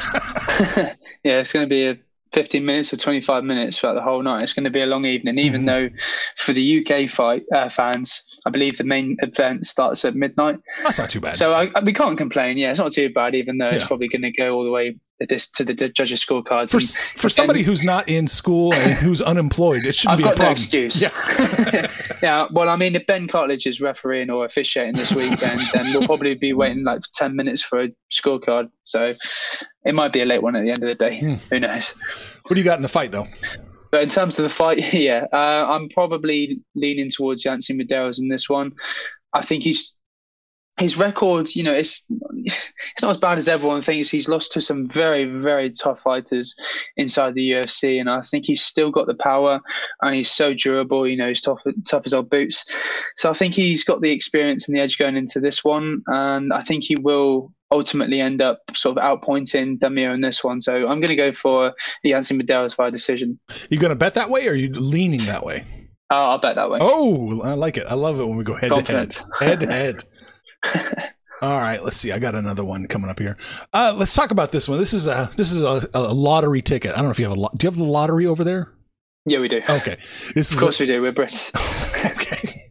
yeah, 1.23 1.39
it's 1.39 1.53
going 1.53 1.65
to 1.65 1.71
be 1.71 1.87
a 1.87 1.99
15 2.33 2.65
minutes 2.65 2.93
or 2.93 2.97
25 2.97 3.45
minutes 3.45 3.79
throughout 3.79 3.95
the 3.95 4.03
whole 4.03 4.23
night. 4.23 4.43
It's 4.43 4.55
going 4.55 4.65
to 4.65 4.71
be 4.71 4.83
a 4.83 4.87
long 4.87 5.05
evening, 5.05 5.39
even 5.39 5.65
mm-hmm. 5.65 5.95
though 5.95 6.03
for 6.37 6.53
the 6.53 6.85
UK 6.85 7.09
fight 7.09 7.45
uh, 7.55 7.69
fans, 7.69 8.32
I 8.45 8.51
believe 8.51 8.79
the 8.79 8.85
main 8.85 9.17
event 9.21 9.67
starts 9.67 10.05
at 10.05 10.15
midnight. 10.15 10.59
That's 10.83 10.99
not 10.99 11.11
too 11.11 11.21
bad. 11.21 11.37
So 11.37 11.53
I, 11.55 11.71
we 11.83 11.93
can't 11.93 12.19
complain. 12.19 12.59
Yeah, 12.59 12.71
it's 12.71 12.81
not 12.81 12.93
too 12.93 13.13
bad, 13.13 13.35
even 13.35 13.59
though 13.59 13.69
yeah. 13.69 13.77
it's 13.77 13.87
probably 13.87 14.09
going 14.09 14.23
to 14.23 14.33
go 14.33 14.55
all 14.55 14.65
the 14.65 14.71
way 14.71 14.97
to 15.27 15.65
the 15.65 15.75
judges' 15.75 16.25
scorecards. 16.25 16.71
For, 16.71 16.79
and, 16.79 17.21
for 17.21 17.29
somebody 17.29 17.63
who's 17.63 17.85
not 17.85 18.09
in 18.09 18.27
school 18.27 18.75
and 18.75 18.93
who's 18.99 19.23
unemployed, 19.23 19.85
it 19.85 19.95
shouldn't 19.95 20.13
I've 20.13 20.19
be 20.19 20.25
got 20.25 20.33
a 20.33 20.37
problem. 20.37 20.49
No 20.49 20.53
excuse. 20.53 21.01
Yeah. 21.01 21.91
yeah. 22.23 22.47
Well, 22.53 22.69
I 22.69 22.77
mean, 22.77 22.97
if 22.97 23.07
Ben 23.07 23.29
Cartledge 23.29 23.67
is 23.67 23.81
refereeing 23.81 24.31
or 24.31 24.45
officiating 24.45 24.95
this 24.95 25.13
weekend, 25.13 25.61
then 25.73 25.93
we'll 25.93 26.07
probably 26.07 26.35
be 26.35 26.53
waiting 26.53 26.85
like 26.85 27.03
ten 27.15 27.37
minutes 27.37 27.63
for 27.63 27.83
a 27.83 27.89
scorecard. 28.11 28.71
So 28.83 29.15
it 29.85 29.95
might 29.95 30.13
be 30.13 30.23
a 30.23 30.27
late 30.27 30.43
one 30.43 30.57
at 30.57 30.63
the 30.63 30.71
end 30.71 30.83
of 30.83 30.89
the 30.89 30.95
day. 30.95 31.21
Hmm. 31.21 31.35
Who 31.51 31.61
knows? 31.61 31.95
What 32.49 32.55
do 32.55 32.61
you 32.61 32.65
got 32.65 32.79
in 32.79 32.83
the 32.83 32.89
fight, 32.89 33.13
though? 33.13 33.29
But 33.93 34.03
in 34.03 34.09
terms 34.09 34.39
of 34.39 34.43
the 34.43 34.49
fight, 34.49 34.93
yeah, 34.95 35.27
uh, 35.33 35.67
I'm 35.69 35.89
probably 35.89 36.61
leaning 36.75 37.11
towards 37.11 37.45
Yancy 37.45 37.77
Medeiros 37.79 38.19
in 38.19 38.29
this 38.29 38.49
one. 38.49 38.73
I 39.33 39.43
think 39.43 39.63
he's 39.63 39.95
his 40.79 40.97
record, 40.97 41.55
you 41.55 41.63
know, 41.63 41.73
it's 41.73 42.05
it's 42.35 43.03
not 43.03 43.11
as 43.11 43.19
bad 43.19 43.37
as 43.37 43.49
everyone 43.49 43.83
thinks. 43.83 44.11
He's 44.11 44.29
lost 44.29 44.53
to 44.53 44.61
some 44.61 44.89
very, 44.89 45.27
very 45.27 45.71
tough 45.71 46.01
fighters 46.01 46.55
inside 46.97 47.35
the 47.35 47.51
UFC, 47.51 48.01
and 48.01 48.09
I 48.09 48.23
think 48.23 48.47
he's 48.47 48.63
still 48.63 48.91
got 48.91 49.07
the 49.07 49.15
power, 49.15 49.61
and 50.01 50.15
he's 50.15 50.31
so 50.31 50.55
durable. 50.55 51.07
You 51.07 51.17
know, 51.17 51.29
he's 51.29 51.43
tough, 51.43 51.63
tough 51.87 52.07
as 52.07 52.15
old 52.15 52.31
boots. 52.31 52.65
So 53.17 53.29
I 53.29 53.35
think 53.35 53.55
he's 53.55 53.85
got 53.85 54.01
the 54.01 54.11
experience 54.11 54.67
and 54.67 54.77
the 54.77 54.81
edge 54.81 54.99
going 54.99 55.17
into 55.17 55.41
this 55.41 55.63
one, 55.63 56.03
and 56.07 56.53
I 56.53 56.63
think 56.63 56.85
he 56.85 56.97
will 56.97 57.53
ultimately 57.73 58.21
end 58.21 58.41
up 58.41 58.61
sort 58.75 58.99
of 58.99 59.03
outpointing 59.03 59.79
Damir 59.79 60.15
in 60.15 60.21
this 60.21 60.45
one. 60.45 60.61
So 60.61 60.75
I'm 60.89 61.01
going 61.01 61.09
to 61.09 61.17
go 61.17 61.33
for 61.33 61.73
the 62.03 62.11
Yancy 62.11 62.39
Medeiros 62.39 62.77
via 62.77 62.91
decision. 62.91 63.39
You 63.71 63.79
going 63.79 63.91
to 63.91 63.97
bet 63.97 64.15
that 64.15 64.31
way, 64.31 64.47
or 64.47 64.53
are 64.53 64.55
you 64.55 64.69
leaning 64.71 65.25
that 65.27 65.45
way? 65.45 65.65
Uh, 66.13 66.31
I'll 66.31 66.39
bet 66.39 66.57
that 66.57 66.71
way. 66.71 66.79
Oh, 66.81 67.41
I 67.41 67.55
like 67.55 67.79
it. 67.79 67.87
I 67.89 67.95
love 67.95 68.21
it 68.21 68.25
when 68.29 68.37
we 68.37 68.45
go 68.45 68.55
head 68.55 68.71
Confident. 68.71 69.13
to 69.13 69.45
head. 69.45 69.49
Head 69.49 69.61
to 69.61 70.77
head. 70.77 71.13
All 71.43 71.59
right, 71.59 71.83
let's 71.83 71.97
see. 71.97 72.13
I 72.13 72.21
got 72.21 72.37
another 72.37 72.63
one 72.63 72.87
coming 72.87 73.11
up 73.11 73.19
here. 73.19 73.37
Uh, 73.73 73.93
let's 73.97 74.15
talk 74.15 74.31
about 74.31 74.53
this 74.53 74.69
one. 74.69 74.79
This 74.79 74.93
is 74.93 75.09
a 75.09 75.29
this 75.37 75.51
is 75.51 75.63
a, 75.65 75.89
a 75.93 76.13
lottery 76.13 76.63
ticket. 76.63 76.93
I 76.93 76.97
don't 76.97 77.07
know 77.07 77.11
if 77.11 77.19
you 77.19 77.25
have 77.25 77.37
a 77.37 77.41
lot. 77.41 77.59
Do 77.59 77.65
you 77.65 77.71
have 77.71 77.79
the 77.79 77.83
lottery 77.83 78.27
over 78.27 78.45
there? 78.45 78.73
Yeah, 79.27 79.41
we 79.41 79.49
do. 79.49 79.61
Okay, 79.69 79.97
this 80.35 80.51
Of 80.51 80.57
is 80.57 80.61
course 80.61 80.79
we 80.79 80.87
do. 80.87 81.01
We're 81.03 81.13
Brits. 81.13 81.51
okay. 82.13 82.59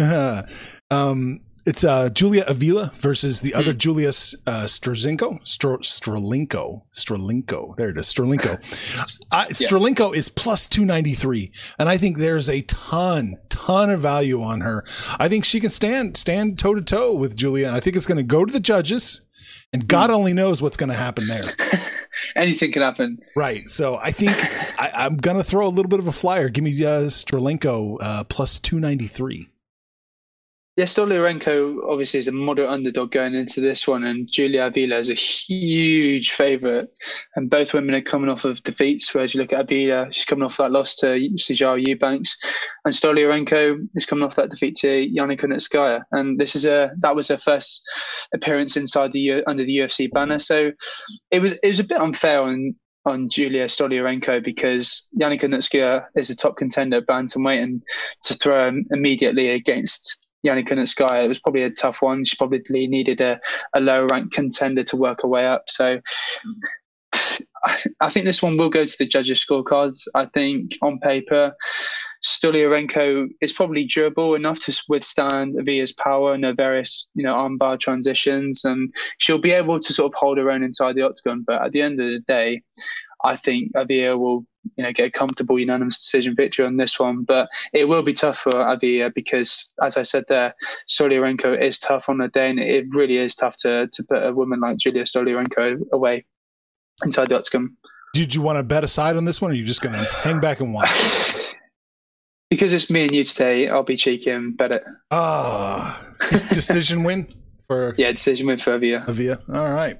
Uh, 0.00 0.42
um, 0.90 1.40
it's 1.66 1.82
uh, 1.82 2.10
Julia 2.10 2.44
Avila 2.46 2.92
versus 2.96 3.40
the 3.40 3.54
other 3.54 3.72
Julia 3.72 4.08
uh, 4.08 4.64
Strazinko. 4.64 5.42
Stralinko. 5.44 6.82
Stralinko. 6.92 7.76
There 7.76 7.88
it 7.88 7.98
is. 7.98 8.06
Stralinko. 8.06 8.54
Uh, 9.30 9.44
Stralinko 9.48 10.14
is 10.14 10.28
plus 10.28 10.66
293. 10.68 11.52
And 11.78 11.88
I 11.88 11.96
think 11.96 12.18
there's 12.18 12.50
a 12.50 12.62
ton, 12.62 13.38
ton 13.48 13.90
of 13.90 14.00
value 14.00 14.42
on 14.42 14.60
her. 14.60 14.84
I 15.18 15.28
think 15.28 15.44
she 15.44 15.60
can 15.60 15.70
stand, 15.70 16.16
stand 16.16 16.58
toe 16.58 16.74
to 16.74 16.82
toe 16.82 17.14
with 17.14 17.36
Julia. 17.36 17.68
And 17.68 17.76
I 17.76 17.80
think 17.80 17.96
it's 17.96 18.06
going 18.06 18.18
to 18.18 18.22
go 18.22 18.44
to 18.44 18.52
the 18.52 18.60
judges. 18.60 19.22
And 19.72 19.88
God 19.88 20.10
only 20.10 20.34
knows 20.34 20.60
what's 20.60 20.76
going 20.76 20.90
to 20.90 20.96
happen 20.96 21.26
there. 21.26 21.44
Anything 22.36 22.72
can 22.72 22.82
happen. 22.82 23.18
Right. 23.34 23.68
So 23.68 23.96
I 23.96 24.10
think 24.10 24.36
I, 24.78 24.90
I'm 24.94 25.16
going 25.16 25.36
to 25.36 25.42
throw 25.42 25.66
a 25.66 25.68
little 25.68 25.88
bit 25.88 25.98
of 25.98 26.06
a 26.06 26.12
flyer. 26.12 26.48
Give 26.48 26.62
me 26.62 26.84
uh, 26.84 27.04
Stralinko 27.04 27.96
uh, 28.00 28.24
plus 28.24 28.58
293. 28.60 29.48
Yeah, 30.76 30.86
Stoliarenko 30.86 31.88
obviously 31.88 32.18
is 32.18 32.26
a 32.26 32.32
moderate 32.32 32.68
underdog 32.68 33.12
going 33.12 33.34
into 33.34 33.60
this 33.60 33.86
one, 33.86 34.02
and 34.02 34.28
Julia 34.28 34.64
Avila 34.64 34.98
is 34.98 35.08
a 35.08 35.14
huge 35.14 36.32
favourite. 36.32 36.88
And 37.36 37.48
both 37.48 37.74
women 37.74 37.94
are 37.94 38.02
coming 38.02 38.28
off 38.28 38.44
of 38.44 38.60
defeats. 38.64 39.14
Whereas 39.14 39.34
you 39.34 39.40
look 39.40 39.52
at 39.52 39.60
Avila, 39.60 40.12
she's 40.12 40.24
coming 40.24 40.42
off 40.42 40.56
that 40.56 40.72
loss 40.72 40.96
to 40.96 41.06
Sijara 41.36 41.86
Eubanks, 41.86 42.36
and 42.84 42.92
Stoliarenko 42.92 43.86
is 43.94 44.04
coming 44.04 44.24
off 44.24 44.34
that 44.34 44.50
defeat 44.50 44.74
to 44.78 44.88
Yana 44.88 45.38
Kunitskaya. 45.38 46.02
And 46.10 46.40
this 46.40 46.56
is 46.56 46.66
a 46.66 46.90
that 46.98 47.14
was 47.14 47.28
her 47.28 47.38
first 47.38 47.88
appearance 48.34 48.76
inside 48.76 49.12
the 49.12 49.44
under 49.46 49.64
the 49.64 49.78
UFC 49.78 50.10
banner. 50.10 50.40
So 50.40 50.72
it 51.30 51.40
was 51.40 51.52
it 51.62 51.68
was 51.68 51.78
a 51.78 51.84
bit 51.84 52.00
unfair 52.00 52.42
on 52.42 52.74
on 53.06 53.28
Julia 53.28 53.66
Stoliarenko 53.66 54.42
because 54.42 55.08
Yana 55.20 55.40
Kunitskaya 55.40 56.06
is 56.16 56.30
a 56.30 56.34
top 56.34 56.56
contender 56.56 56.96
at 56.96 57.06
bantamweight, 57.06 57.62
and 57.62 57.80
to 58.24 58.34
throw 58.34 58.72
immediately 58.90 59.50
against 59.50 60.23
Yannick 60.44 60.68
Kunitskaya, 60.68 61.24
it 61.24 61.28
was 61.28 61.40
probably 61.40 61.62
a 61.62 61.70
tough 61.70 62.02
one. 62.02 62.24
She 62.24 62.36
probably 62.36 62.86
needed 62.86 63.20
a, 63.20 63.40
a 63.74 63.80
low 63.80 64.06
ranked 64.10 64.34
contender 64.34 64.82
to 64.84 64.96
work 64.96 65.22
her 65.22 65.28
way 65.28 65.46
up. 65.46 65.68
So 65.68 66.00
I 68.00 68.10
think 68.10 68.26
this 68.26 68.42
one 68.42 68.56
will 68.56 68.68
go 68.68 68.84
to 68.84 68.96
the 68.98 69.06
judges' 69.06 69.44
scorecards. 69.44 70.06
I 70.14 70.26
think 70.26 70.76
on 70.82 70.98
paper, 70.98 71.54
Stoliarenko 72.24 73.28
is 73.42 73.52
probably 73.52 73.84
durable 73.84 74.34
enough 74.34 74.58
to 74.60 74.82
withstand 74.88 75.56
Avia's 75.56 75.92
power 75.92 76.32
and 76.32 76.44
her 76.44 76.54
various, 76.54 77.06
you 77.14 77.22
know, 77.22 77.34
armbar 77.34 77.78
transitions, 77.78 78.64
and 78.64 78.92
she'll 79.18 79.38
be 79.38 79.50
able 79.50 79.78
to 79.78 79.92
sort 79.92 80.10
of 80.10 80.14
hold 80.18 80.38
her 80.38 80.50
own 80.50 80.62
inside 80.62 80.94
the 80.94 81.02
octagon. 81.02 81.44
But 81.46 81.62
at 81.62 81.72
the 81.72 81.82
end 81.82 82.00
of 82.00 82.06
the 82.06 82.20
day, 82.20 82.62
I 83.24 83.36
think 83.36 83.72
Avia 83.74 84.16
will, 84.16 84.44
you 84.76 84.84
know, 84.84 84.92
get 84.92 85.06
a 85.06 85.10
comfortable 85.10 85.58
unanimous 85.58 85.96
decision 85.96 86.34
victory 86.36 86.66
on 86.66 86.76
this 86.76 86.98
one. 86.98 87.24
But 87.24 87.48
it 87.72 87.86
will 87.86 88.02
be 88.02 88.12
tough 88.12 88.38
for 88.38 88.56
Avia 88.56 89.10
because, 89.14 89.72
as 89.82 89.96
I 89.96 90.02
said 90.02 90.24
there, 90.28 90.54
Stoliarenko 90.88 91.60
is 91.60 91.78
tough 91.78 92.08
on 92.08 92.18
the 92.18 92.28
day, 92.28 92.50
and 92.50 92.58
it 92.58 92.86
really 92.90 93.18
is 93.18 93.34
tough 93.34 93.56
to 93.58 93.88
to 93.92 94.04
put 94.08 94.22
a 94.22 94.32
woman 94.32 94.60
like 94.60 94.78
Julia 94.78 95.04
Stoliarenko 95.04 95.80
away 95.92 96.24
inside 97.04 97.28
the 97.28 97.36
octagon. 97.36 97.76
Did 98.12 98.34
you 98.34 98.42
want 98.42 98.58
to 98.58 98.62
bet 98.62 98.84
aside 98.84 99.16
on 99.16 99.24
this 99.24 99.40
one, 99.40 99.50
or 99.50 99.54
are 99.54 99.56
you 99.56 99.64
just 99.64 99.82
going 99.82 99.98
to 99.98 100.04
hang 100.04 100.40
back 100.40 100.60
and 100.60 100.72
watch? 100.72 100.90
because 102.50 102.72
it's 102.72 102.90
me 102.90 103.02
and 103.02 103.14
you 103.14 103.24
today, 103.24 103.68
I'll 103.68 103.82
be 103.82 103.96
cheeky 103.96 104.30
and 104.30 104.56
bet 104.56 104.76
it. 104.76 104.84
Ah, 105.10 106.00
decision 106.20 107.02
win 107.02 107.26
for 107.66 107.94
yeah, 107.98 108.12
decision 108.12 108.46
win 108.46 108.58
for 108.58 108.74
Avia. 108.74 109.04
Avia. 109.08 109.40
All 109.52 109.72
right. 109.72 109.98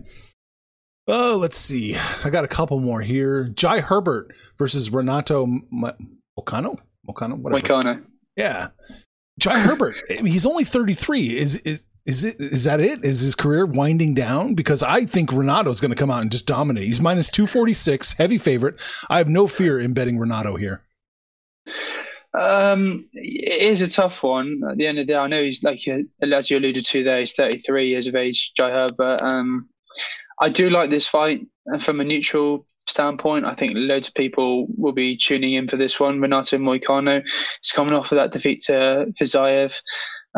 Oh, 1.07 1.37
let's 1.37 1.59
see. 1.59 1.97
I 2.25 2.31
got 2.31 2.45
a 2.45 2.49
couple 2.49 2.81
more 2.81 3.01
here. 3.01 3.49
Jai 3.49 3.81
Herbert 3.81 4.35
versus 4.59 4.91
Renato 4.91 5.47
Moicano. 5.47 6.77
Moicano, 7.07 7.39
whatever. 7.39 7.61
Moicano. 7.61 8.03
Yeah, 8.37 8.69
Jai 9.39 9.59
Herbert. 9.59 9.97
I 10.11 10.23
mean, 10.23 10.33
he's 10.33 10.47
only 10.47 10.65
thirty 10.65 10.95
three. 10.95 11.37
Is 11.37 11.57
is 11.59 11.87
is 12.07 12.25
it 12.25 12.37
is 12.39 12.65
that 12.65 12.81
it? 12.81 13.05
Is 13.05 13.21
his 13.21 13.35
career 13.35 13.67
winding 13.67 14.15
down? 14.15 14.55
Because 14.55 14.83
I 14.83 15.05
think 15.05 15.33
Renato 15.33 15.71
is 15.71 15.81
going 15.81 15.91
to 15.91 15.97
come 15.97 16.11
out 16.11 16.23
and 16.23 16.33
just 16.33 16.47
dominate. 16.47 16.85
He's 16.85 17.01
minus 17.01 17.29
two 17.29 17.47
forty 17.47 17.75
six, 17.75 18.15
heavy 18.15 18.39
favorite. 18.39 18.81
I 19.11 19.19
have 19.19 19.29
no 19.29 19.47
fear 19.47 19.79
in 19.79 19.93
betting 19.93 20.19
Renato 20.19 20.57
here. 20.57 20.83
Um, 22.39 23.09
it 23.13 23.63
is 23.63 23.81
a 23.81 23.89
tough 23.89 24.23
one. 24.23 24.61
At 24.69 24.77
the 24.77 24.87
end 24.87 24.99
of 24.99 25.07
the 25.07 25.13
day, 25.13 25.19
I 25.19 25.27
know 25.29 25.43
he's 25.43 25.63
like 25.63 25.87
as 26.23 26.51
you 26.51 26.59
alluded 26.59 26.85
to 26.85 27.05
there. 27.05 27.21
He's 27.21 27.35
thirty 27.35 27.59
three 27.59 27.89
years 27.89 28.07
of 28.07 28.17
age, 28.17 28.53
Jai 28.57 28.71
Herbert. 28.71 29.23
Um, 29.23 29.69
I 30.41 30.49
do 30.49 30.71
like 30.71 30.91
this 30.91 31.07
fight 31.07 31.47
and 31.67 31.83
from 31.83 32.01
a 32.01 32.05
neutral 32.05 32.67
standpoint. 32.87 33.45
I 33.45 33.55
think 33.55 33.73
loads 33.75 34.09
of 34.09 34.15
people 34.15 34.67
will 34.77 34.93
be 34.93 35.17
tuning 35.17 35.55
in 35.55 35.69
for 35.69 35.77
this 35.77 35.99
one. 35.99 36.21
Renato 36.21 36.59
Moicano 36.59 37.23
is 37.25 37.73
coming 37.73 37.95
off 37.95 38.13
of 38.13 38.17
that 38.17 38.33
defeat 38.33 38.63
to 38.63 39.07
Fiziev. 39.19 39.81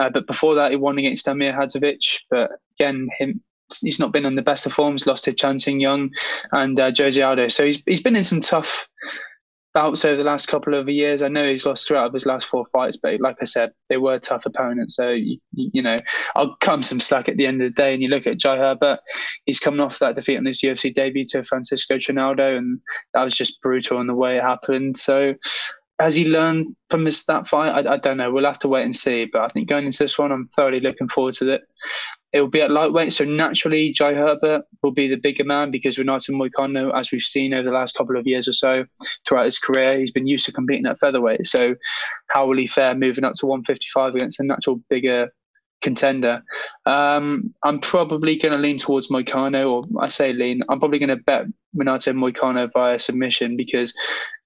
Uh, 0.01 0.11
but 0.11 0.27
before 0.27 0.55
that, 0.55 0.71
he 0.71 0.77
won 0.77 0.99
against 0.99 1.29
Amir 1.29 1.53
Hadzovic. 1.53 2.21
But 2.31 2.51
again, 2.79 3.09
him 3.19 3.41
he's 3.83 3.99
not 3.99 4.13
been 4.13 4.27
in 4.27 4.37
the 4.37 4.43
best 4.43 4.67
of 4.67 4.73
forms. 4.73 5.07
Lost 5.07 5.25
to 5.25 5.33
Chan 5.33 5.61
Sing 5.61 5.81
Young 5.81 6.11
and 6.53 6.79
uh, 6.79 6.93
Jose 6.97 7.21
Aldo. 7.21 7.49
So 7.49 7.65
he's 7.65 7.83
he's 7.87 8.03
been 8.03 8.17
in 8.17 8.25
some 8.25 8.41
tough 8.41 8.89
bouts 9.77 10.07
over 10.07 10.17
the 10.17 10.25
last 10.25 10.49
couple 10.49 10.73
of 10.73 10.89
years. 10.89 11.21
I 11.21 11.29
know 11.29 11.47
he's 11.47 11.67
lost 11.67 11.87
throughout 11.87 12.15
his 12.15 12.25
last 12.25 12.47
four 12.47 12.65
fights, 12.73 12.97
but 12.97 13.21
like 13.21 13.37
I 13.43 13.45
said, 13.45 13.73
they 13.91 13.99
were 13.99 14.19
tough 14.19 14.47
opponents. 14.47 14.97
So 14.97 15.11
you, 15.11 15.37
you 15.53 15.83
know, 15.83 15.99
I'll 16.35 16.57
him 16.67 16.83
some 16.83 16.99
slack 16.99 17.29
at 17.29 17.37
the 17.37 17.45
end 17.45 17.61
of 17.61 17.75
the 17.75 17.83
day. 17.83 17.93
And 17.93 18.03
you 18.03 18.09
look 18.09 18.27
at 18.27 18.39
Jai 18.39 18.57
Herbert, 18.57 19.01
he's 19.45 19.61
coming 19.61 19.81
off 19.81 19.99
that 19.99 20.15
defeat 20.15 20.39
on 20.39 20.47
his 20.47 20.63
UFC 20.63 20.95
debut 20.95 21.27
to 21.27 21.43
Francisco 21.43 21.99
Trinaldo, 21.99 22.57
and 22.57 22.81
that 23.13 23.23
was 23.23 23.37
just 23.37 23.61
brutal 23.61 24.01
in 24.01 24.07
the 24.07 24.15
way 24.15 24.39
it 24.39 24.43
happened. 24.43 24.97
So 24.97 25.35
has 25.99 26.15
he 26.15 26.25
learned 26.25 26.75
from 26.89 27.05
this 27.05 27.27
that 27.27 27.47
fight? 27.47 27.87
I, 27.87 27.95
I, 27.95 27.97
don't 27.99 28.17
know. 28.17 28.31
We'll 28.31 28.47
have 28.47 28.59
to 28.61 28.69
wait 28.69 28.85
and 28.85 28.97
see. 28.97 29.27
But 29.31 29.43
I 29.43 29.49
think 29.49 29.69
going 29.69 29.85
into 29.85 30.03
this 30.05 30.19
one, 30.19 30.33
I'm 30.33 30.49
thoroughly 30.49 30.81
looking 30.81 31.09
forward 31.09 31.35
to 31.35 31.51
it. 31.51 31.63
It 32.37 32.43
will 32.43 32.49
be 32.49 32.61
at 32.61 32.71
lightweight, 32.71 33.15
so 33.15 33.25
naturally 33.25 33.93
Jai 33.93 34.13
Herbert 34.13 34.65
will 34.83 34.91
be 34.91 35.09
the 35.09 35.17
bigger 35.17 35.43
man 35.43 35.71
because 35.71 35.97
Renato 35.97 36.35
Moicano, 36.35 36.95
as 36.95 37.11
we've 37.11 37.23
seen 37.23 37.55
over 37.55 37.63
the 37.63 37.75
last 37.75 37.97
couple 37.97 38.15
of 38.15 38.27
years 38.27 38.47
or 38.47 38.53
so 38.53 38.85
throughout 39.27 39.47
his 39.47 39.59
career, 39.59 39.99
he's 39.99 40.11
been 40.11 40.27
used 40.27 40.45
to 40.45 40.53
competing 40.53 40.85
at 40.85 40.99
featherweight. 40.99 41.47
So 41.47 41.77
how 42.29 42.47
will 42.47 42.59
he 42.59 42.67
fare 42.67 42.95
moving 42.95 43.25
up 43.25 43.37
to 43.37 43.47
155 43.47 44.17
against 44.17 44.39
a 44.39 44.45
natural 44.45 44.83
bigger 44.91 45.33
contender. 45.83 46.43
Um, 46.87 47.55
I'm 47.65 47.79
probably 47.79 48.37
going 48.37 48.55
to 48.55 48.61
lean 48.61 48.79
towards 48.79 49.09
Moicano, 49.09 49.71
or 49.71 50.03
I 50.03 50.09
say 50.09 50.33
lean. 50.33 50.63
I'm 50.69 50.79
probably 50.79 50.99
going 50.99 51.11
to 51.11 51.17
bet 51.17 51.47
Renato 51.75 52.13
Moicano 52.13 52.71
via 52.73 52.99
submission 52.99 53.57
because 53.57 53.93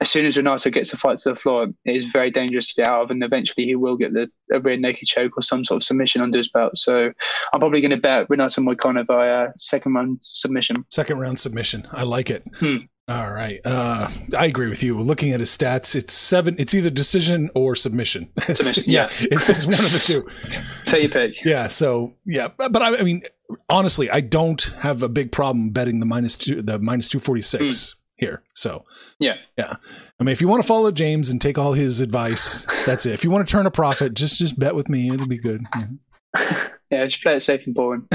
as 0.00 0.10
soon 0.10 0.26
as 0.26 0.36
Renato 0.36 0.70
gets 0.70 0.90
the 0.90 0.96
fight 0.96 1.18
to 1.18 1.30
the 1.30 1.34
floor, 1.34 1.68
it 1.84 1.96
is 1.96 2.06
very 2.06 2.30
dangerous 2.30 2.66
to 2.68 2.82
get 2.82 2.88
out 2.88 3.02
of, 3.02 3.10
and 3.10 3.22
eventually 3.22 3.66
he 3.66 3.76
will 3.76 3.96
get 3.96 4.12
the 4.12 4.30
a 4.52 4.60
rear 4.60 4.76
naked 4.76 5.06
choke 5.06 5.36
or 5.36 5.42
some 5.42 5.64
sort 5.64 5.76
of 5.76 5.84
submission 5.84 6.22
under 6.22 6.38
his 6.38 6.48
belt. 6.48 6.76
So 6.76 7.12
I'm 7.52 7.60
probably 7.60 7.80
going 7.80 7.90
to 7.90 7.96
bet 7.96 8.28
Renato 8.28 8.60
Moicano 8.60 9.06
via 9.06 9.48
second 9.52 9.94
round 9.94 10.18
submission. 10.20 10.84
Second 10.90 11.20
round 11.20 11.38
submission. 11.38 11.86
I 11.92 12.02
like 12.02 12.30
it. 12.30 12.42
Hmm. 12.56 12.76
All 13.10 13.32
right. 13.32 13.60
Uh, 13.64 14.08
I 14.38 14.46
agree 14.46 14.68
with 14.68 14.84
you. 14.84 14.96
Looking 14.96 15.32
at 15.32 15.40
his 15.40 15.50
stats, 15.50 15.96
it's 15.96 16.12
seven. 16.12 16.54
It's 16.60 16.74
either 16.74 16.90
decision 16.90 17.50
or 17.56 17.74
submission. 17.74 18.30
Submission, 18.38 18.84
yeah, 18.86 19.08
yeah. 19.20 19.28
it's, 19.32 19.50
it's 19.50 19.66
one 19.66 19.74
of 19.74 19.92
the 19.92 19.98
two. 19.98 20.28
Take 20.84 21.02
your 21.02 21.10
pick. 21.10 21.44
Yeah. 21.44 21.66
So 21.66 22.14
yeah, 22.24 22.48
but, 22.56 22.70
but 22.70 22.82
I, 22.82 22.98
I, 22.98 23.02
mean, 23.02 23.22
honestly, 23.68 24.08
I 24.08 24.20
don't 24.20 24.62
have 24.78 25.02
a 25.02 25.08
big 25.08 25.32
problem 25.32 25.70
betting 25.70 25.98
the 25.98 26.06
minus 26.06 26.36
two, 26.36 26.62
the 26.62 26.78
minus 26.78 27.08
two 27.08 27.18
forty 27.18 27.40
six 27.40 27.64
mm. 27.64 27.94
here. 28.18 28.44
So 28.54 28.84
yeah, 29.18 29.34
yeah. 29.58 29.72
I 30.20 30.22
mean, 30.22 30.32
if 30.32 30.40
you 30.40 30.46
want 30.46 30.62
to 30.62 30.68
follow 30.68 30.92
James 30.92 31.30
and 31.30 31.40
take 31.40 31.58
all 31.58 31.72
his 31.72 32.00
advice, 32.00 32.64
that's 32.86 33.06
it. 33.06 33.12
If 33.12 33.24
you 33.24 33.32
want 33.32 33.44
to 33.44 33.50
turn 33.50 33.66
a 33.66 33.72
profit, 33.72 34.14
just 34.14 34.38
just 34.38 34.56
bet 34.56 34.76
with 34.76 34.88
me. 34.88 35.10
It'll 35.12 35.26
be 35.26 35.38
good. 35.38 35.64
Yeah, 35.76 36.68
yeah 36.90 37.06
just 37.06 37.22
play 37.22 37.34
it 37.34 37.40
safe 37.40 37.66
and 37.66 37.74
boring. 37.74 38.06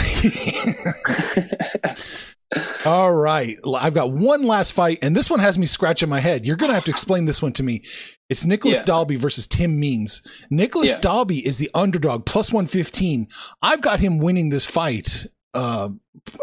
All 2.85 3.13
right. 3.13 3.55
I've 3.75 3.93
got 3.93 4.11
one 4.11 4.43
last 4.43 4.71
fight, 4.71 4.99
and 5.01 5.15
this 5.15 5.29
one 5.29 5.39
has 5.39 5.57
me 5.57 5.65
scratching 5.65 6.09
my 6.09 6.19
head. 6.19 6.45
You're 6.45 6.55
going 6.55 6.69
to 6.69 6.75
have 6.75 6.85
to 6.85 6.91
explain 6.91 7.25
this 7.25 7.41
one 7.41 7.53
to 7.53 7.63
me. 7.63 7.81
It's 8.29 8.45
Nicolas 8.45 8.79
yeah. 8.79 8.85
Dalby 8.85 9.15
versus 9.15 9.47
Tim 9.47 9.79
Means. 9.79 10.21
Nicolas 10.49 10.91
yeah. 10.91 10.99
Dalby 10.99 11.45
is 11.45 11.57
the 11.57 11.69
underdog, 11.73 12.25
plus 12.25 12.51
115. 12.51 13.27
I've 13.61 13.81
got 13.81 13.99
him 13.99 14.19
winning 14.19 14.49
this 14.49 14.65
fight 14.65 15.27
uh, 15.55 15.89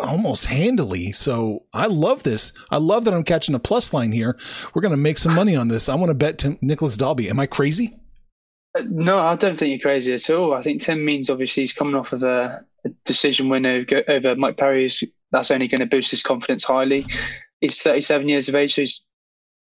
almost 0.01 0.47
handily. 0.47 1.13
So 1.13 1.65
I 1.73 1.87
love 1.87 2.23
this. 2.23 2.53
I 2.71 2.79
love 2.79 3.05
that 3.05 3.15
I'm 3.15 3.25
catching 3.25 3.55
a 3.55 3.61
plus 3.61 3.93
line 3.93 4.13
here. 4.13 4.37
We're 4.75 4.83
going 4.83 4.91
to 4.91 4.97
make 4.97 5.19
some 5.19 5.35
money 5.35 5.55
on 5.55 5.69
this. 5.69 5.89
I 5.89 5.95
want 5.95 6.09
to 6.09 6.15
bet 6.15 6.39
Tim, 6.39 6.59
Nicolas 6.63 6.97
Dalby. 6.97 7.29
Am 7.29 7.39
I 7.39 7.47
crazy? 7.47 7.97
Uh, 8.77 8.83
no, 8.89 9.19
I 9.19 9.37
don't 9.37 9.57
think 9.57 9.71
you're 9.71 9.81
crazy 9.81 10.15
at 10.15 10.31
all. 10.31 10.55
I 10.55 10.63
think 10.63 10.81
Tim 10.81 11.05
Means 11.05 11.31
obviously 11.31 11.63
he's 11.63 11.73
coming 11.73 11.95
off 11.95 12.13
of 12.13 12.23
a, 12.23 12.65
a 12.85 12.89
decision 13.05 13.49
win 13.49 13.67
over, 13.67 14.03
over 14.09 14.35
Mike 14.35 14.57
Perry, 14.57 14.89
that's 15.33 15.51
only 15.51 15.69
going 15.69 15.81
to 15.81 15.87
boost 15.87 16.11
his 16.11 16.23
confidence 16.23 16.65
highly. 16.65 17.07
He's 17.61 17.81
37 17.81 18.29
years 18.29 18.49
of 18.49 18.55
age, 18.55 18.75
so 18.75 18.83
he's 18.83 19.07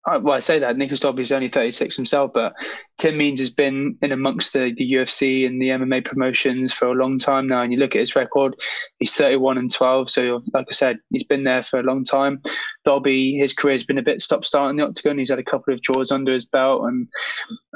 well, 0.06 0.32
I 0.32 0.38
say 0.38 0.58
that 0.58 0.76
Nicolas 0.76 1.00
Dalby 1.00 1.22
is 1.22 1.32
only 1.32 1.48
36 1.48 1.96
himself, 1.96 2.32
but 2.34 2.52
Tim 2.98 3.16
Means 3.16 3.40
has 3.40 3.48
been 3.48 3.96
in 4.02 4.12
amongst 4.12 4.52
the, 4.52 4.74
the 4.76 4.92
UFC 4.92 5.46
and 5.46 5.60
the 5.60 5.68
MMA 5.68 6.04
promotions 6.04 6.74
for 6.74 6.88
a 6.88 6.94
long 6.94 7.18
time 7.18 7.48
now. 7.48 7.62
And 7.62 7.72
you 7.72 7.78
look 7.78 7.96
at 7.96 8.00
his 8.00 8.14
record, 8.14 8.54
he's 8.98 9.14
31 9.14 9.56
and 9.56 9.72
12. 9.72 10.10
So, 10.10 10.42
like 10.52 10.66
I 10.68 10.72
said, 10.72 10.98
he's 11.10 11.24
been 11.24 11.44
there 11.44 11.62
for 11.62 11.80
a 11.80 11.84
long 11.84 12.04
time. 12.04 12.40
Dobby, 12.84 13.38
his 13.38 13.54
career 13.54 13.74
has 13.74 13.84
been 13.84 13.96
a 13.96 14.02
bit 14.02 14.20
stop 14.20 14.44
start 14.44 14.70
in 14.70 14.76
the 14.76 14.86
octagon. 14.86 15.16
He's 15.16 15.30
had 15.30 15.38
a 15.38 15.44
couple 15.44 15.72
of 15.72 15.80
draws 15.80 16.12
under 16.12 16.34
his 16.34 16.44
belt. 16.44 16.82
And 16.84 17.08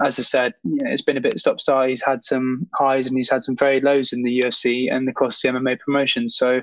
as 0.04 0.18
I 0.18 0.22
said, 0.22 0.52
it's 0.64 1.02
been 1.02 1.16
a 1.16 1.22
bit 1.22 1.40
stop 1.40 1.58
start. 1.58 1.88
He's 1.88 2.04
had 2.04 2.22
some 2.22 2.68
highs 2.74 3.08
and 3.08 3.16
he's 3.16 3.30
had 3.30 3.42
some 3.42 3.56
very 3.56 3.80
lows 3.80 4.12
in 4.12 4.22
the 4.22 4.42
UFC 4.42 4.92
and 4.92 5.08
across 5.08 5.40
the 5.40 5.48
MMA 5.48 5.80
promotions. 5.80 6.36
So, 6.36 6.60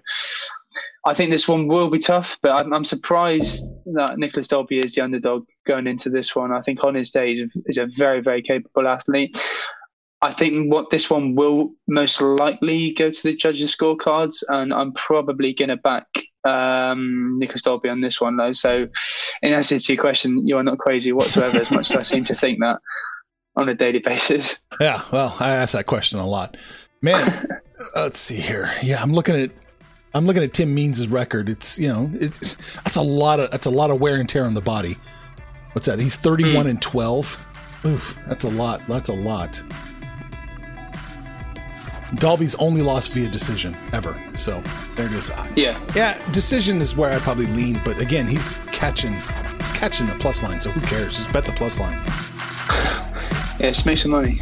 I 1.07 1.13
think 1.13 1.29
this 1.31 1.47
one 1.47 1.67
will 1.67 1.89
be 1.89 1.99
tough, 1.99 2.37
but 2.41 2.51
I'm, 2.51 2.73
I'm, 2.73 2.83
surprised 2.83 3.71
that 3.93 4.17
Nicolas 4.17 4.47
Dalby 4.47 4.79
is 4.79 4.95
the 4.95 5.01
underdog 5.01 5.45
going 5.67 5.85
into 5.85 6.09
this 6.09 6.35
one. 6.35 6.51
I 6.51 6.61
think 6.61 6.83
on 6.83 6.95
his 6.95 7.11
day 7.11 7.35
he's 7.35 7.41
a, 7.55 7.59
he's 7.67 7.77
a 7.77 7.85
very, 7.85 8.21
very 8.21 8.41
capable 8.41 8.87
athlete. 8.87 9.39
I 10.23 10.31
think 10.31 10.71
what 10.73 10.89
this 10.89 11.07
one 11.09 11.35
will 11.35 11.71
most 11.87 12.19
likely 12.19 12.93
go 12.93 13.11
to 13.11 13.23
the 13.23 13.35
judges' 13.35 13.75
scorecards, 13.75 14.43
and 14.47 14.73
I'm 14.73 14.93
probably 14.93 15.53
going 15.53 15.69
to 15.69 15.77
back 15.77 16.07
um, 16.43 17.37
Nicolas 17.37 17.61
Dalby 17.61 17.89
on 17.89 18.01
this 18.01 18.19
one, 18.19 18.37
though. 18.37 18.53
So, 18.53 18.87
in 19.43 19.53
answer 19.53 19.77
to 19.77 19.93
your 19.93 20.01
question, 20.01 20.47
you 20.47 20.57
are 20.57 20.63
not 20.63 20.79
crazy 20.79 21.11
whatsoever, 21.11 21.57
as 21.57 21.69
much 21.69 21.91
as 21.91 21.97
I 21.97 22.03
seem 22.03 22.23
to 22.25 22.33
think 22.33 22.59
that 22.61 22.79
on 23.55 23.69
a 23.69 23.75
daily 23.75 23.99
basis. 23.99 24.57
Yeah, 24.81 25.01
well, 25.09 25.33
I 25.39 25.51
ask 25.51 25.71
that 25.71 25.85
question 25.85 26.19
a 26.19 26.27
lot. 26.27 26.57
Man, 27.01 27.47
let's 27.95 28.19
see 28.19 28.35
here. 28.35 28.73
Yeah, 28.83 29.01
I'm 29.01 29.13
looking 29.13 29.35
at 29.35 29.51
I'm 30.15 30.25
looking 30.25 30.43
at 30.43 30.53
Tim 30.53 30.73
Means' 30.73 31.09
record. 31.09 31.49
It's 31.49 31.77
you 31.77 31.89
know, 31.89 32.09
it's 32.13 32.55
that's 32.75 32.95
a 32.95 33.01
lot 33.01 33.41
of 33.41 33.51
that's 33.51 33.65
a 33.65 33.69
lot 33.69 33.91
of 33.91 33.99
wear 33.99 34.15
and 34.15 34.27
tear 34.27 34.45
on 34.45 34.53
the 34.53 34.61
body. 34.61 34.97
What's 35.73 35.87
that? 35.87 35.99
He's 35.99 36.15
31 36.15 36.65
mm. 36.65 36.69
and 36.69 36.81
12. 36.81 37.39
Oof, 37.85 38.17
that's 38.25 38.45
a 38.45 38.49
lot. 38.49 38.81
That's 38.87 39.09
a 39.09 39.13
lot. 39.13 39.61
Dalby's 42.15 42.55
only 42.55 42.81
lost 42.81 43.11
via 43.11 43.29
decision 43.29 43.77
ever. 43.91 44.15
So 44.35 44.63
there 44.95 45.07
it 45.07 45.11
is. 45.11 45.31
Yeah. 45.57 45.77
Yeah, 45.93 46.31
decision 46.31 46.79
is 46.79 46.95
where 46.95 47.11
I 47.11 47.19
probably 47.19 47.47
lean, 47.47 47.81
but 47.83 47.99
again, 47.99 48.25
he's 48.25 48.53
catching 48.67 49.21
he's 49.57 49.71
catching 49.71 50.07
the 50.07 50.15
plus 50.17 50.41
line, 50.41 50.61
so 50.61 50.71
who 50.71 50.79
cares? 50.87 51.17
Just 51.17 51.33
bet 51.33 51.45
the 51.45 51.51
plus 51.51 51.77
line. 51.77 52.01
yeah, 53.59 53.71
just 53.71 53.85
make 53.85 53.97
some 53.97 54.11
money. 54.11 54.41